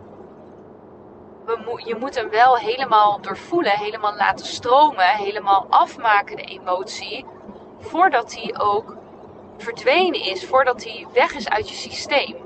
we 1.44 1.82
je 1.84 1.94
moet 1.94 2.14
hem 2.14 2.30
wel 2.30 2.56
helemaal 2.56 3.20
doorvoelen, 3.20 3.78
helemaal 3.78 4.16
laten 4.16 4.46
stromen, 4.46 5.06
helemaal 5.06 5.66
afmaken 5.68 6.36
de 6.36 6.42
emotie, 6.42 7.24
voordat 7.78 8.34
hij 8.34 8.54
ook 8.58 8.96
verdwenen 9.56 10.20
is, 10.20 10.44
voordat 10.46 10.84
hij 10.84 11.06
weg 11.12 11.34
is 11.34 11.48
uit 11.48 11.68
je 11.68 11.74
systeem. 11.74 12.36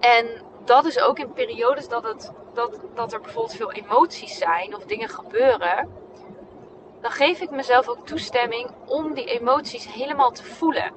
En 0.00 0.42
dat 0.64 0.84
is 0.84 1.00
ook 1.00 1.18
in 1.18 1.32
periodes 1.32 1.88
dat, 1.88 2.02
het, 2.02 2.32
dat, 2.54 2.80
dat 2.94 3.12
er 3.12 3.20
bijvoorbeeld 3.20 3.56
veel 3.56 3.72
emoties 3.72 4.38
zijn 4.38 4.74
of 4.76 4.84
dingen 4.84 5.08
gebeuren. 5.08 5.88
Dan 7.00 7.10
geef 7.10 7.40
ik 7.40 7.50
mezelf 7.50 7.88
ook 7.88 8.06
toestemming 8.06 8.70
om 8.86 9.14
die 9.14 9.24
emoties 9.24 9.92
helemaal 9.92 10.30
te 10.30 10.44
voelen. 10.44 10.92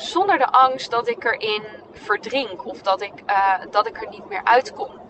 Zonder 0.00 0.38
de 0.38 0.46
angst 0.46 0.90
dat 0.90 1.08
ik 1.08 1.24
erin 1.24 1.64
verdrink 1.92 2.66
of 2.66 2.82
dat 2.82 3.00
ik, 3.00 3.12
uh, 3.26 3.54
dat 3.70 3.86
ik 3.86 4.02
er 4.02 4.08
niet 4.08 4.28
meer 4.28 4.44
uitkom. 4.44 5.00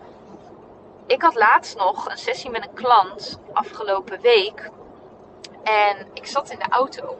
Ik 1.05 1.21
had 1.21 1.35
laatst 1.35 1.77
nog 1.77 2.09
een 2.09 2.17
sessie 2.17 2.49
met 2.49 2.63
een 2.63 2.73
klant 2.73 3.39
afgelopen 3.53 4.21
week. 4.21 4.69
En 5.63 6.07
ik 6.13 6.25
zat 6.25 6.49
in 6.49 6.59
de 6.59 6.69
auto. 6.69 7.17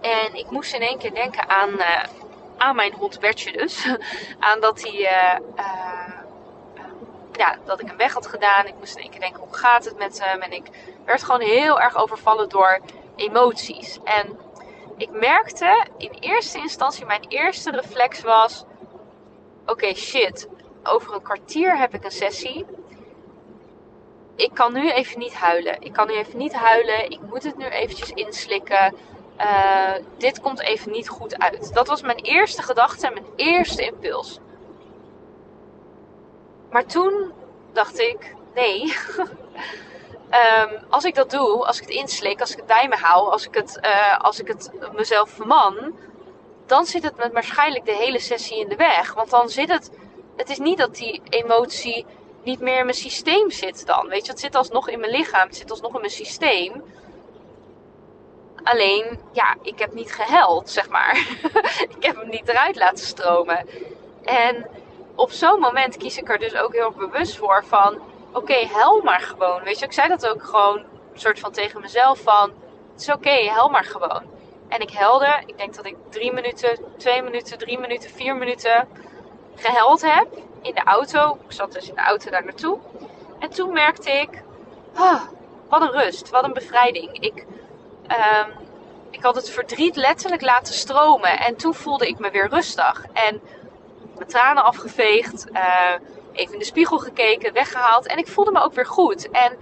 En 0.00 0.34
ik 0.34 0.50
moest 0.50 0.74
in 0.74 0.80
één 0.80 0.98
keer 0.98 1.14
denken 1.14 1.48
aan, 1.48 1.70
uh, 1.70 2.04
aan 2.56 2.76
mijn 2.76 2.92
hond 2.92 3.20
Bertje 3.20 3.52
dus. 3.52 3.86
aan 4.48 4.60
dat 4.60 4.82
hij... 4.82 5.00
Uh, 5.56 6.18
ja, 7.32 7.56
dat 7.64 7.80
ik 7.80 7.86
hem 7.86 7.96
weg 7.96 8.12
had 8.12 8.26
gedaan. 8.26 8.66
Ik 8.66 8.74
moest 8.78 8.96
in 8.96 9.02
één 9.02 9.10
keer 9.10 9.20
denken, 9.20 9.40
hoe 9.40 9.56
gaat 9.56 9.84
het 9.84 9.98
met 9.98 10.24
hem? 10.24 10.40
En 10.40 10.52
ik 10.52 10.66
werd 11.04 11.22
gewoon 11.22 11.40
heel 11.40 11.80
erg 11.80 11.96
overvallen 11.96 12.48
door 12.48 12.80
emoties. 13.16 13.98
En 14.04 14.38
ik 15.00 15.10
merkte 15.10 15.86
in 15.96 16.12
eerste 16.20 16.58
instantie, 16.58 17.06
mijn 17.06 17.24
eerste 17.28 17.70
reflex 17.70 18.22
was... 18.22 18.64
Oké, 19.66 19.94
shit. 19.94 20.48
Over 20.82 21.14
een 21.14 21.22
kwartier 21.22 21.78
heb 21.78 21.94
ik 21.94 22.04
een 22.04 22.10
sessie. 22.10 22.66
ik 24.36 24.54
kan 24.54 24.72
nu 24.72 24.90
even 24.90 25.18
niet 25.18 25.34
huilen. 25.34 25.80
Ik 25.80 25.92
kan 25.92 26.06
nu 26.06 26.14
even 26.14 26.38
niet 26.38 26.54
huilen. 26.54 27.10
Ik 27.10 27.20
moet 27.20 27.42
het 27.42 27.56
nu 27.56 27.64
eventjes 27.64 28.10
inslikken. 28.10 28.94
Uh, 29.38 29.94
dit 30.18 30.40
komt 30.40 30.60
even 30.60 30.92
niet 30.92 31.08
goed 31.08 31.38
uit. 31.38 31.74
Dat 31.74 31.86
was 31.86 32.02
mijn 32.02 32.18
eerste 32.18 32.62
gedachte 32.62 33.06
en 33.06 33.12
mijn 33.12 33.26
eerste 33.36 33.84
impuls. 33.84 34.38
Maar 36.70 36.86
toen 36.86 37.32
dacht 37.72 37.98
ik, 37.98 38.34
nee. 38.54 38.94
um, 40.30 40.78
als 40.88 41.04
ik 41.04 41.14
dat 41.14 41.30
doe, 41.30 41.66
als 41.66 41.80
ik 41.80 41.82
het 41.82 41.96
inslik, 41.96 42.40
als 42.40 42.50
ik 42.50 42.56
het 42.56 42.66
bij 42.66 42.88
me 42.88 42.96
hou, 42.96 43.30
als 43.30 43.46
ik 43.46 43.54
het, 43.54 43.78
uh, 43.82 44.18
als 44.18 44.40
ik 44.40 44.48
het 44.48 44.70
mezelf 44.92 45.30
verman, 45.30 45.94
dan 46.66 46.86
zit 46.86 47.02
het 47.02 47.16
me 47.16 47.30
waarschijnlijk 47.32 47.84
de 47.84 47.94
hele 47.94 48.18
sessie 48.18 48.60
in 48.60 48.68
de 48.68 48.76
weg. 48.76 49.14
Want 49.14 49.30
dan 49.30 49.48
zit 49.48 49.68
het. 49.68 49.90
Het 50.36 50.50
is 50.50 50.58
niet 50.58 50.78
dat 50.78 50.94
die 50.94 51.22
emotie 51.28 52.06
niet 52.42 52.60
meer 52.60 52.78
in 52.78 52.84
mijn 52.84 52.96
systeem 52.96 53.50
zit 53.50 53.86
dan. 53.86 54.08
Weet 54.08 54.24
je, 54.24 54.30
het 54.30 54.40
zit 54.40 54.54
alsnog 54.54 54.88
in 54.88 55.00
mijn 55.00 55.12
lichaam, 55.12 55.46
het 55.46 55.56
zit 55.56 55.70
alsnog 55.70 55.94
in 55.94 56.00
mijn 56.00 56.12
systeem. 56.12 56.82
Alleen, 58.62 59.20
ja, 59.32 59.56
ik 59.62 59.78
heb 59.78 59.94
niet 59.94 60.12
gehuild, 60.12 60.70
zeg 60.70 60.88
maar. 60.88 61.16
ik 61.96 62.04
heb 62.04 62.16
hem 62.16 62.28
niet 62.28 62.48
eruit 62.48 62.76
laten 62.76 63.06
stromen. 63.06 63.68
En 64.24 64.66
op 65.14 65.30
zo'n 65.30 65.60
moment 65.60 65.96
kies 65.96 66.18
ik 66.18 66.28
er 66.28 66.38
dus 66.38 66.54
ook 66.54 66.72
heel 66.72 66.90
bewust 66.90 67.36
voor 67.36 67.64
van... 67.64 68.00
Oké, 68.32 68.66
hel 68.66 69.00
maar 69.02 69.20
gewoon. 69.20 69.62
Weet 69.62 69.78
je, 69.78 69.84
ik 69.84 69.92
zei 69.92 70.08
dat 70.08 70.26
ook 70.26 70.42
gewoon 70.42 70.78
een 71.12 71.20
soort 71.20 71.40
van 71.40 71.52
tegen 71.52 71.80
mezelf 71.80 72.20
van... 72.20 72.52
Het 72.92 73.00
is 73.00 73.08
oké, 73.08 73.16
okay, 73.16 73.48
hel 73.48 73.68
maar 73.68 73.84
gewoon. 73.84 74.22
En 74.68 74.80
ik 74.80 74.90
helde. 74.90 75.42
Ik 75.46 75.58
denk 75.58 75.74
dat 75.74 75.86
ik 75.86 75.96
drie 76.08 76.32
minuten, 76.32 76.78
twee 76.96 77.22
minuten, 77.22 77.58
drie 77.58 77.78
minuten, 77.78 78.10
vier 78.10 78.36
minuten 78.36 78.88
geheld 79.56 80.02
heb 80.02 80.26
in 80.62 80.74
de 80.74 80.82
auto. 80.84 81.38
Ik 81.44 81.52
zat 81.52 81.72
dus 81.72 81.88
in 81.88 81.94
de 81.94 82.00
auto 82.00 82.30
daar 82.30 82.44
naartoe. 82.44 82.78
En 83.38 83.50
toen 83.50 83.72
merkte 83.72 84.10
ik, 84.10 84.42
oh, 84.98 85.22
wat 85.68 85.80
een 85.80 85.90
rust, 85.90 86.30
wat 86.30 86.44
een 86.44 86.52
bevrijding. 86.52 87.20
Ik, 87.20 87.46
um, 88.10 88.52
ik 89.10 89.22
had 89.22 89.34
het 89.34 89.50
verdriet 89.50 89.96
letterlijk 89.96 90.42
laten 90.42 90.74
stromen. 90.74 91.38
En 91.38 91.56
toen 91.56 91.74
voelde 91.74 92.08
ik 92.08 92.18
me 92.18 92.30
weer 92.30 92.48
rustig. 92.48 93.04
En 93.12 93.40
mijn 94.16 94.28
tranen 94.28 94.64
afgeveegd, 94.64 95.46
uh, 95.52 95.92
even 96.40 96.52
in 96.52 96.58
de 96.58 96.64
spiegel 96.64 96.98
gekeken, 96.98 97.52
weggehaald. 97.52 98.06
En 98.06 98.18
ik 98.18 98.28
voelde 98.28 98.50
me 98.50 98.62
ook 98.62 98.74
weer 98.74 98.86
goed. 98.86 99.30
En 99.30 99.58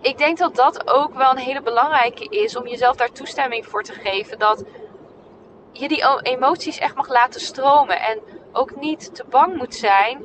ik 0.00 0.18
denk 0.18 0.38
dat 0.38 0.54
dat 0.54 0.88
ook 0.88 1.14
wel 1.14 1.30
een 1.30 1.36
hele 1.36 1.62
belangrijke 1.62 2.24
is 2.24 2.56
om 2.56 2.66
jezelf 2.66 2.96
daar 2.96 3.12
toestemming 3.12 3.66
voor 3.66 3.82
te 3.82 3.92
geven. 3.92 4.38
Dat 4.38 4.64
je 5.72 5.88
die 5.88 6.22
emoties 6.22 6.78
echt 6.78 6.94
mag 6.94 7.08
laten 7.08 7.40
stromen. 7.40 8.00
En 8.00 8.20
ook 8.52 8.76
niet 8.76 9.14
te 9.14 9.24
bang 9.28 9.56
moet 9.56 9.74
zijn. 9.74 10.22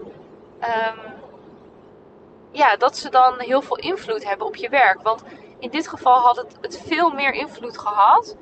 Um, 0.62 1.13
ja, 2.51 2.75
dat 2.75 2.97
ze 2.97 3.10
dan 3.10 3.39
heel 3.39 3.62
veel 3.62 3.77
invloed 3.77 4.27
hebben 4.27 4.47
op 4.47 4.55
je 4.55 4.69
werk. 4.69 5.01
Want 5.01 5.23
in 5.60 5.69
dit 5.69 5.88
geval 5.88 6.19
had 6.19 6.36
het, 6.36 6.58
het 6.62 6.81
veel 6.86 7.10
meer 7.10 7.34
invloed 7.34 7.77
gehad. 7.77 8.36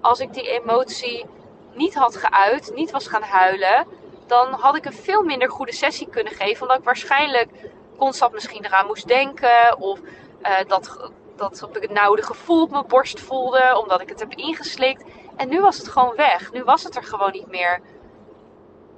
Als 0.00 0.20
ik 0.20 0.32
die 0.32 0.60
emotie 0.60 1.26
niet 1.74 1.94
had 1.94 2.16
geuit, 2.16 2.72
niet 2.74 2.90
was 2.90 3.06
gaan 3.06 3.22
huilen. 3.22 3.86
Dan 4.26 4.52
had 4.52 4.76
ik 4.76 4.84
een 4.84 4.92
veel 4.92 5.22
minder 5.22 5.50
goede 5.50 5.72
sessie 5.72 6.08
kunnen 6.08 6.32
geven. 6.32 6.62
Omdat 6.62 6.78
ik 6.78 6.84
waarschijnlijk 6.84 7.50
constant 7.98 8.32
misschien 8.32 8.64
eraan 8.64 8.86
moest 8.86 9.08
denken. 9.08 9.78
Of 9.78 10.00
uh, 10.42 10.56
dat, 10.66 11.10
dat 11.36 11.68
ik 11.72 11.82
het 11.82 11.90
nauwe 11.90 12.22
gevoel 12.22 12.62
op 12.62 12.70
mijn 12.70 12.86
borst 12.86 13.20
voelde. 13.20 13.78
Omdat 13.82 14.00
ik 14.00 14.08
het 14.08 14.20
heb 14.20 14.34
ingeslikt. 14.34 15.04
En 15.36 15.48
nu 15.48 15.60
was 15.60 15.78
het 15.78 15.88
gewoon 15.88 16.16
weg. 16.16 16.52
Nu 16.52 16.64
was 16.64 16.82
het 16.82 16.96
er 16.96 17.04
gewoon 17.04 17.32
niet 17.32 17.48
meer. 17.48 17.80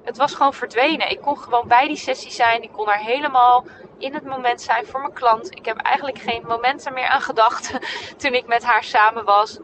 Het 0.03 0.17
was 0.17 0.35
gewoon 0.35 0.55
verdwenen. 0.55 1.11
Ik 1.11 1.21
kon 1.21 1.39
gewoon 1.39 1.69
bij 1.69 1.87
die 1.87 1.97
sessie 1.97 2.31
zijn. 2.31 2.63
Ik 2.63 2.73
kon 2.73 2.87
daar 2.87 2.99
helemaal 2.99 3.65
in 3.99 4.15
het 4.15 4.25
moment 4.25 4.61
zijn 4.61 4.87
voor 4.87 5.01
mijn 5.01 5.13
klant. 5.13 5.51
Ik 5.51 5.65
heb 5.65 5.77
eigenlijk 5.77 6.19
geen 6.19 6.43
momenten 6.47 6.93
meer 6.93 7.07
aan 7.07 7.21
gedacht 7.21 7.73
toen 8.21 8.35
ik 8.35 8.47
met 8.47 8.65
haar 8.65 8.85
samen 8.85 9.25
was. 9.25 9.59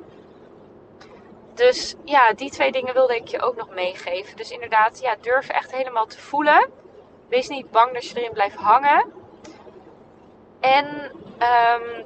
Dus 1.54 1.94
ja, 2.04 2.32
die 2.32 2.50
twee 2.50 2.72
dingen 2.72 2.94
wilde 2.94 3.16
ik 3.16 3.28
je 3.28 3.40
ook 3.40 3.56
nog 3.56 3.70
meegeven. 3.70 4.36
Dus 4.36 4.50
inderdaad, 4.50 5.00
ja, 5.00 5.16
durf 5.20 5.48
echt 5.48 5.72
helemaal 5.72 6.06
te 6.06 6.20
voelen. 6.20 6.70
Wees 7.28 7.48
niet 7.48 7.70
bang 7.70 7.92
dat 7.92 8.08
je 8.08 8.18
erin 8.18 8.32
blijft 8.32 8.56
hangen. 8.56 9.12
En 10.60 11.12
um, 11.38 12.04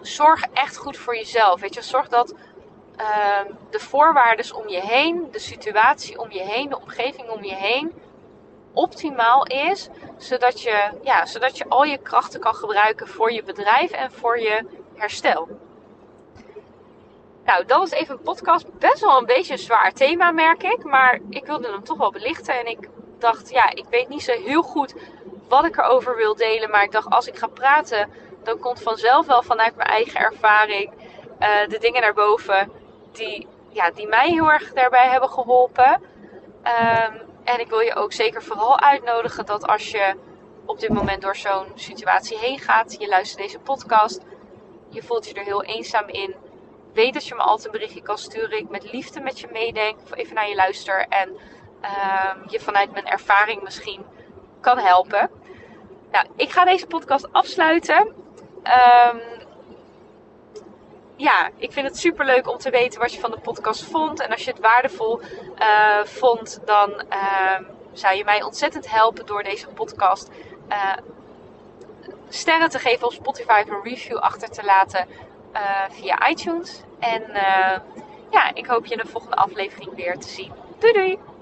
zorg 0.00 0.42
echt 0.52 0.76
goed 0.76 0.96
voor 0.96 1.16
jezelf. 1.16 1.60
Weet 1.60 1.74
je, 1.74 1.82
zorg 1.82 2.08
dat 2.08 2.34
uh, 3.00 3.40
de 3.70 3.80
voorwaarden 3.80 4.56
om 4.56 4.68
je 4.68 4.80
heen, 4.80 5.28
de 5.30 5.38
situatie 5.38 6.18
om 6.18 6.30
je 6.30 6.42
heen, 6.42 6.68
de 6.68 6.80
omgeving 6.80 7.28
om 7.28 7.44
je 7.44 7.54
heen 7.54 7.92
optimaal 8.74 9.46
is, 9.46 9.88
zodat 10.16 10.60
je, 10.60 10.90
ja, 11.02 11.26
zodat 11.26 11.58
je 11.58 11.64
al 11.68 11.84
je 11.84 11.98
krachten 11.98 12.40
kan 12.40 12.54
gebruiken 12.54 13.08
voor 13.08 13.32
je 13.32 13.42
bedrijf 13.42 13.90
en 13.90 14.12
voor 14.12 14.40
je 14.40 14.66
herstel. 14.94 15.48
Nou, 17.44 17.64
dat 17.64 17.78
was 17.78 17.90
even 17.90 18.14
een 18.14 18.22
podcast. 18.22 18.78
Best 18.78 19.00
wel 19.00 19.18
een 19.18 19.26
beetje 19.26 19.52
een 19.52 19.58
zwaar 19.58 19.92
thema, 19.92 20.30
merk 20.30 20.62
ik. 20.62 20.84
Maar 20.84 21.20
ik 21.28 21.46
wilde 21.46 21.70
hem 21.70 21.84
toch 21.84 21.98
wel 21.98 22.10
belichten. 22.10 22.58
En 22.58 22.66
ik 22.66 22.88
dacht, 23.18 23.50
ja, 23.50 23.70
ik 23.70 23.84
weet 23.90 24.08
niet 24.08 24.22
zo 24.22 24.32
heel 24.32 24.62
goed 24.62 24.94
wat 25.48 25.64
ik 25.64 25.76
erover 25.76 26.16
wil 26.16 26.34
delen. 26.34 26.70
Maar 26.70 26.82
ik 26.82 26.92
dacht, 26.92 27.10
als 27.10 27.26
ik 27.26 27.36
ga 27.36 27.46
praten, 27.46 28.10
dan 28.42 28.58
komt 28.58 28.82
vanzelf 28.82 29.26
wel 29.26 29.42
vanuit 29.42 29.76
mijn 29.76 29.88
eigen 29.88 30.20
ervaring 30.20 30.92
uh, 31.40 31.68
de 31.68 31.78
dingen 31.78 32.00
naar 32.00 32.14
boven 32.14 32.70
die, 33.12 33.46
ja, 33.68 33.90
die 33.90 34.06
mij 34.06 34.30
heel 34.30 34.52
erg 34.52 34.72
daarbij 34.72 35.08
hebben 35.08 35.28
geholpen. 35.28 36.02
Um, 36.64 37.20
en 37.44 37.60
ik 37.60 37.68
wil 37.68 37.80
je 37.80 37.94
ook 37.94 38.12
zeker 38.12 38.42
vooral 38.42 38.80
uitnodigen 38.80 39.46
dat 39.46 39.66
als 39.66 39.90
je 39.90 40.14
op 40.64 40.80
dit 40.80 40.88
moment 40.88 41.22
door 41.22 41.36
zo'n 41.36 41.66
situatie 41.74 42.38
heen 42.38 42.58
gaat, 42.58 42.96
je 42.98 43.08
luistert 43.08 43.42
deze 43.42 43.58
podcast, 43.58 44.20
je 44.88 45.02
voelt 45.02 45.28
je 45.28 45.34
er 45.34 45.44
heel 45.44 45.62
eenzaam 45.62 46.08
in. 46.08 46.34
Weet 46.94 47.14
dat 47.14 47.26
je 47.26 47.34
me 47.34 47.40
altijd 47.40 47.66
een 47.66 47.72
berichtje 47.72 48.02
kan 48.02 48.18
sturen. 48.18 48.58
Ik 48.58 48.68
met 48.68 48.92
liefde 48.92 49.20
met 49.20 49.40
je 49.40 49.48
meedenk 49.52 49.96
of 50.02 50.14
even 50.14 50.34
naar 50.34 50.48
je 50.48 50.54
luister 50.54 51.06
en 51.08 51.28
um, 51.28 52.44
je 52.48 52.60
vanuit 52.60 52.92
mijn 52.92 53.06
ervaring 53.06 53.62
misschien 53.62 54.04
kan 54.60 54.78
helpen. 54.78 55.30
Nou, 56.10 56.26
ik 56.36 56.50
ga 56.50 56.64
deze 56.64 56.86
podcast 56.86 57.32
afsluiten. 57.32 58.14
Um, 58.64 59.20
ja, 61.16 61.50
ik 61.56 61.72
vind 61.72 61.86
het 61.86 61.98
super 61.98 62.26
leuk 62.26 62.48
om 62.48 62.58
te 62.58 62.70
weten 62.70 63.00
wat 63.00 63.14
je 63.14 63.20
van 63.20 63.30
de 63.30 63.38
podcast 63.38 63.84
vond. 63.84 64.20
En 64.20 64.30
als 64.30 64.44
je 64.44 64.50
het 64.50 64.60
waardevol 64.60 65.20
uh, 65.58 66.04
vond, 66.04 66.60
dan 66.64 66.90
uh, 67.12 67.58
zou 67.92 68.16
je 68.16 68.24
mij 68.24 68.42
ontzettend 68.42 68.90
helpen 68.90 69.26
door 69.26 69.42
deze 69.42 69.66
podcast 69.66 70.30
uh, 70.68 70.92
sterren 72.28 72.68
te 72.70 72.78
geven 72.78 73.06
op 73.06 73.12
Spotify 73.12 73.64
een 73.66 73.82
review 73.82 74.16
achter 74.16 74.50
te 74.50 74.64
laten 74.64 75.08
via 75.90 76.28
iTunes. 76.28 76.82
En 76.98 77.22
ja, 78.30 78.54
ik 78.54 78.66
hoop 78.66 78.86
je 78.86 78.92
in 78.94 79.00
de 79.02 79.10
volgende 79.10 79.36
aflevering 79.36 79.94
weer 79.94 80.18
te 80.18 80.28
zien. 80.28 80.52
Doei 80.78 80.92
doei! 80.92 81.18